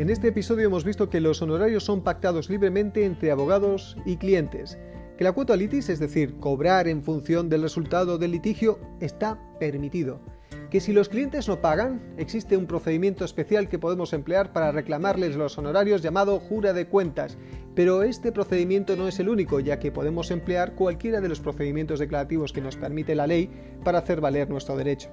En 0.10 0.14
este 0.14 0.30
episodio 0.30 0.66
hemos 0.66 0.86
visto 0.86 1.08
que 1.08 1.22
los 1.22 1.40
honorarios 1.44 1.84
son 1.84 2.02
pactados 2.02 2.50
libremente 2.50 3.06
entre 3.06 3.30
abogados 3.30 3.96
y 4.08 4.18
clientes, 4.18 4.80
que 5.20 5.24
la 5.24 5.34
cuota 5.34 5.56
litis, 5.56 5.88
es 5.88 6.00
decir, 6.00 6.40
cobrar 6.40 6.88
en 6.88 7.04
función 7.04 7.48
del 7.48 7.62
resultado 7.62 8.18
del 8.18 8.32
litigio, 8.32 8.80
está 9.02 9.40
permitido 9.60 10.20
que 10.70 10.80
si 10.80 10.94
los 10.94 11.10
clientes 11.10 11.48
no 11.48 11.62
pagan, 11.62 12.02
existe 12.18 12.56
un 12.56 12.68
procedimiento 12.68 13.26
especial 13.26 13.70
que 13.70 13.80
podemos 13.80 14.14
emplear 14.14 14.54
para 14.54 14.72
reclamarles 14.72 15.36
los 15.36 15.58
honorarios 15.58 16.02
llamado 16.02 16.40
jura 16.40 16.74
de 16.74 16.88
cuentas, 16.88 17.38
pero 17.76 18.04
este 18.04 18.32
procedimiento 18.32 18.96
no 18.96 19.08
es 19.08 19.20
el 19.20 19.30
único, 19.30 19.60
ya 19.60 19.80
que 19.80 19.92
podemos 19.92 20.30
emplear 20.30 20.76
cualquiera 20.76 21.22
de 21.22 21.30
los 21.30 21.40
procedimientos 21.40 22.00
declarativos 22.00 22.54
que 22.54 22.62
nos 22.62 22.76
permite 22.76 23.16
la 23.16 23.28
ley 23.28 23.50
para 23.84 24.00
hacer 24.00 24.22
valer 24.22 24.50
nuestro 24.50 24.76
derecho. 24.76 25.10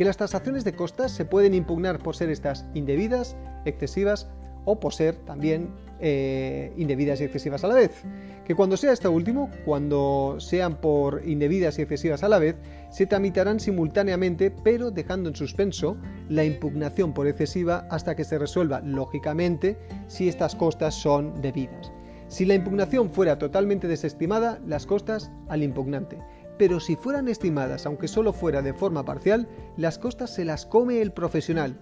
Que 0.00 0.06
las 0.06 0.16
tasaciones 0.16 0.64
de 0.64 0.72
costas 0.72 1.12
se 1.12 1.26
pueden 1.26 1.52
impugnar 1.52 1.98
por 1.98 2.16
ser 2.16 2.30
estas 2.30 2.64
indebidas, 2.72 3.36
excesivas 3.66 4.30
o 4.64 4.80
por 4.80 4.94
ser 4.94 5.14
también 5.14 5.74
eh, 6.00 6.72
indebidas 6.78 7.20
y 7.20 7.24
excesivas 7.24 7.64
a 7.64 7.68
la 7.68 7.74
vez. 7.74 8.02
Que 8.46 8.54
cuando 8.54 8.78
sea 8.78 8.94
esto 8.94 9.12
último, 9.12 9.50
cuando 9.66 10.36
sean 10.38 10.80
por 10.80 11.20
indebidas 11.28 11.78
y 11.78 11.82
excesivas 11.82 12.22
a 12.22 12.30
la 12.30 12.38
vez, 12.38 12.56
se 12.88 13.04
tramitarán 13.04 13.60
simultáneamente, 13.60 14.50
pero 14.50 14.90
dejando 14.90 15.28
en 15.28 15.36
suspenso 15.36 15.98
la 16.30 16.44
impugnación 16.44 17.12
por 17.12 17.26
excesiva 17.26 17.86
hasta 17.90 18.16
que 18.16 18.24
se 18.24 18.38
resuelva, 18.38 18.80
lógicamente, 18.80 19.76
si 20.06 20.30
estas 20.30 20.54
costas 20.54 20.94
son 20.94 21.42
debidas. 21.42 21.92
Si 22.28 22.46
la 22.46 22.54
impugnación 22.54 23.10
fuera 23.10 23.38
totalmente 23.38 23.86
desestimada, 23.86 24.60
las 24.66 24.86
costas 24.86 25.30
al 25.48 25.62
impugnante 25.62 26.16
pero 26.60 26.78
si 26.78 26.94
fueran 26.94 27.26
estimadas, 27.28 27.86
aunque 27.86 28.06
solo 28.06 28.34
fuera 28.34 28.60
de 28.60 28.74
forma 28.74 29.02
parcial, 29.02 29.48
las 29.78 29.98
costas 29.98 30.34
se 30.34 30.44
las 30.44 30.66
come 30.66 31.00
el 31.00 31.10
profesional, 31.10 31.80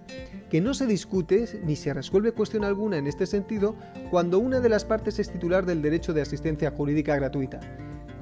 que 0.50 0.60
no 0.60 0.72
se 0.72 0.86
discute 0.86 1.60
ni 1.64 1.74
se 1.74 1.92
resuelve 1.92 2.30
cuestión 2.30 2.62
alguna 2.62 2.96
en 2.96 3.08
este 3.08 3.26
sentido 3.26 3.74
cuando 4.12 4.38
una 4.38 4.60
de 4.60 4.68
las 4.68 4.84
partes 4.84 5.18
es 5.18 5.32
titular 5.32 5.66
del 5.66 5.82
derecho 5.82 6.12
de 6.12 6.22
asistencia 6.22 6.70
jurídica 6.70 7.16
gratuita. 7.16 7.58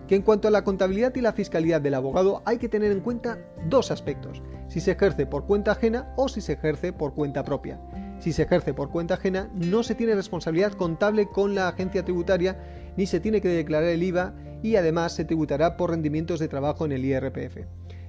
Que 0.09 0.15
en 0.15 0.23
cuanto 0.23 0.49
a 0.49 0.51
la 0.51 0.65
contabilidad 0.65 1.15
y 1.15 1.21
la 1.21 1.35
fiscalidad 1.35 1.83
del 1.83 1.93
abogado 1.93 2.41
hay 2.47 2.57
que 2.57 2.71
tener 2.71 2.91
en 2.91 3.01
cuenta 3.01 3.39
dos 3.69 3.91
aspectos, 3.91 4.41
si 4.67 4.81
se 4.81 4.93
ejerce 4.93 5.27
por 5.27 5.45
cuenta 5.45 5.73
ajena 5.73 6.15
o 6.17 6.27
si 6.27 6.41
se 6.41 6.55
ejerce 6.55 6.91
por 6.91 7.13
cuenta 7.13 7.45
propia. 7.45 7.79
Si 8.19 8.33
se 8.33 8.45
ejerce 8.45 8.73
por 8.73 8.89
cuenta 8.89 9.13
ajena, 9.13 9.51
no 9.53 9.83
se 9.83 9.95
tiene 9.95 10.15
responsabilidad 10.15 10.73
contable 10.73 11.29
con 11.29 11.55
la 11.55 11.69
agencia 11.69 12.03
tributaria 12.03 12.59
ni 12.97 13.05
se 13.05 13.21
tiene 13.21 13.43
que 13.43 13.49
declarar 13.49 13.91
el 13.91 14.03
IVA 14.03 14.33
y 14.63 14.77
además 14.77 15.15
se 15.15 15.25
tributará 15.25 15.77
por 15.77 15.91
rendimientos 15.91 16.41
de 16.41 16.49
trabajo 16.49 16.85
en 16.85 16.93
el 16.93 17.05
IRPF. 17.05 17.59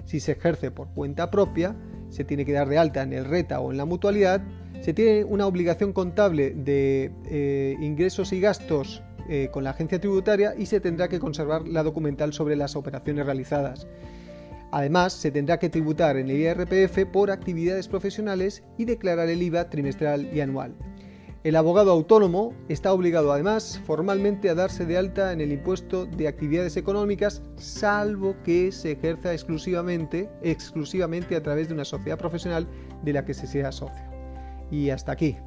Si 0.06 0.20
se 0.20 0.34
ejerce 0.34 0.72
por 0.72 0.90
cuenta 0.94 1.30
propia, 1.30 1.76
se 2.10 2.24
tiene 2.24 2.46
que 2.46 2.54
dar 2.54 2.70
de 2.70 2.78
alta 2.78 3.04
en 3.04 3.14
el 3.14 3.26
RETA 3.26 3.60
o 3.60 3.72
en 3.72 3.78
la 3.78 3.86
mutualidad, 3.86 4.42
se 4.82 4.94
tiene 4.94 5.24
una 5.24 5.48
obligación 5.48 5.92
contable 5.92 6.52
de 6.52 7.12
eh, 7.26 7.76
ingresos 7.82 8.32
y 8.32 8.40
gastos 8.40 9.02
eh, 9.30 9.50
con 9.52 9.64
la 9.64 9.72
agencia 9.72 10.00
tributaria 10.00 10.54
y 10.58 10.68
se 10.68 10.80
tendrá 10.80 11.10
que 11.10 11.20
conservar 11.20 11.68
la 11.68 11.84
documental 11.84 12.32
sobre 12.32 12.56
las 12.56 12.76
operaciones 12.76 13.26
realizadas. 13.26 13.88
Además, 14.72 15.14
se 15.14 15.32
tendrá 15.32 15.60
que 15.60 15.70
tributar 15.70 16.18
en 16.18 16.30
el 16.30 16.40
IRPF 16.40 17.06
por 17.12 17.32
actividades 17.32 17.88
profesionales 17.88 18.64
y 18.78 18.86
declarar 18.86 19.30
el 19.30 19.42
IVA 19.42 19.70
trimestral 19.70 20.30
y 20.34 20.42
anual. 20.42 20.76
El 21.44 21.56
abogado 21.56 21.92
autónomo 21.92 22.54
está 22.68 22.92
obligado 22.92 23.32
además 23.32 23.80
formalmente 23.86 24.50
a 24.50 24.56
darse 24.56 24.86
de 24.86 24.98
alta 24.98 25.32
en 25.32 25.40
el 25.40 25.52
impuesto 25.52 26.06
de 26.06 26.28
actividades 26.28 26.78
económicas, 26.78 27.44
salvo 27.58 28.36
que 28.44 28.72
se 28.72 28.94
ejerza 28.94 29.34
exclusivamente, 29.34 30.30
exclusivamente 30.42 31.36
a 31.36 31.44
través 31.44 31.68
de 31.68 31.76
una 31.76 31.86
sociedad 31.86 32.18
profesional 32.18 32.68
de 33.04 33.14
la 33.14 33.24
que 33.24 33.36
se 33.36 33.46
sea 33.46 33.72
socio. 33.72 34.04
Y 34.72 34.90
hasta 34.90 35.12
aquí. 35.12 35.38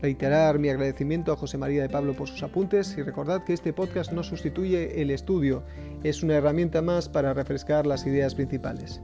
Reiterar 0.00 0.58
mi 0.58 0.68
agradecimiento 0.68 1.32
a 1.32 1.36
José 1.36 1.58
María 1.58 1.82
de 1.82 1.88
Pablo 1.88 2.14
por 2.14 2.28
sus 2.28 2.42
apuntes 2.42 2.96
y 2.96 3.02
recordad 3.02 3.44
que 3.44 3.52
este 3.52 3.72
podcast 3.72 4.12
no 4.12 4.22
sustituye 4.22 5.02
el 5.02 5.10
estudio, 5.10 5.64
es 6.04 6.22
una 6.22 6.36
herramienta 6.36 6.82
más 6.82 7.08
para 7.08 7.34
refrescar 7.34 7.86
las 7.86 8.06
ideas 8.06 8.34
principales. 8.34 9.02